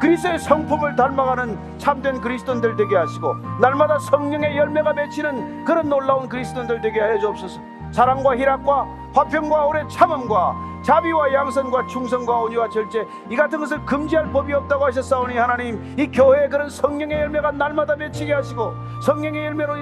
[0.00, 7.00] 그리스도의 성품을 닮아가는 참된 그리스도인들 되게 하시고 날마다 성령의 열매가 맺히는 그런 놀라운 그리스도인들 되게
[7.00, 7.71] 하여 주옵소서.
[7.92, 14.52] 사랑과 희락과 화평과 오래 참음과 자비와 양선과 충성과 온유와 절제 이 같은 것을 금지할 법이
[14.52, 19.74] 없다고 하셨사오니 하나님 이 교회에 그런 성령의 열매가 날마다 맺히게 하시고 성령의 열매로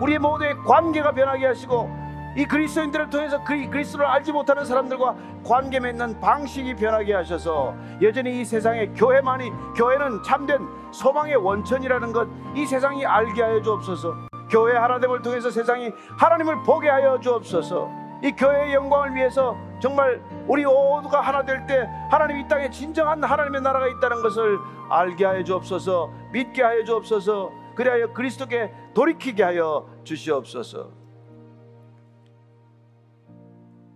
[0.00, 1.90] 우리 모두의 관계가 변하게 하시고
[2.36, 8.44] 이 그리스도인들을 통해서 그 그리스도를 알지 못하는 사람들과 관계 맺는 방식이 변하게 하셔서 여전히 이
[8.44, 10.60] 세상에 교회만이 교회는 참된
[10.92, 14.37] 소망의 원천이라는 것 이 세상이 알게 하여 주옵소서.
[14.50, 17.90] 교회 하나됨을 통해서 세상이 하나님을 보게 하여 주옵소서.
[18.22, 23.60] 이 교회의 영광을 위해서 정말 우리 모두가 하나 될 때 하나님 이 땅에 진정한 하나님의
[23.60, 24.58] 나라가 있다는 것을
[24.90, 26.10] 알게 하여 주옵소서.
[26.32, 27.50] 믿게 하여 주옵소서.
[27.76, 30.90] 그리하여 그리스도께 돌이키게 하여 주시옵소서.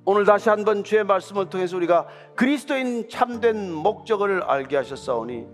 [0.04, 5.46] 오늘 다시 한번 주의 말씀을 통해서 우리가 그리스도인 참된 목적을 알게 하셨사오니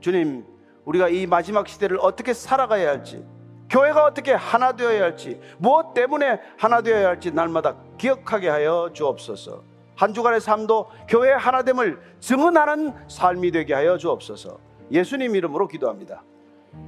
[0.00, 0.44] 주님
[0.84, 3.24] 우리가 이 마지막 시대를 어떻게 살아가야 할지
[3.72, 9.64] 교회가 어떻게 하나 되어야 할지 무엇 때문에 하나 되어야 할지 날마다 기억하게 하여 주옵소서.
[9.96, 14.58] 한 주간의 삶도 교회 하나됨을 증언하는 삶이 되게 하여 주옵소서.
[14.90, 16.22] 예수님 이름으로 기도합니다.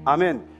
[0.04, 0.46] 아멘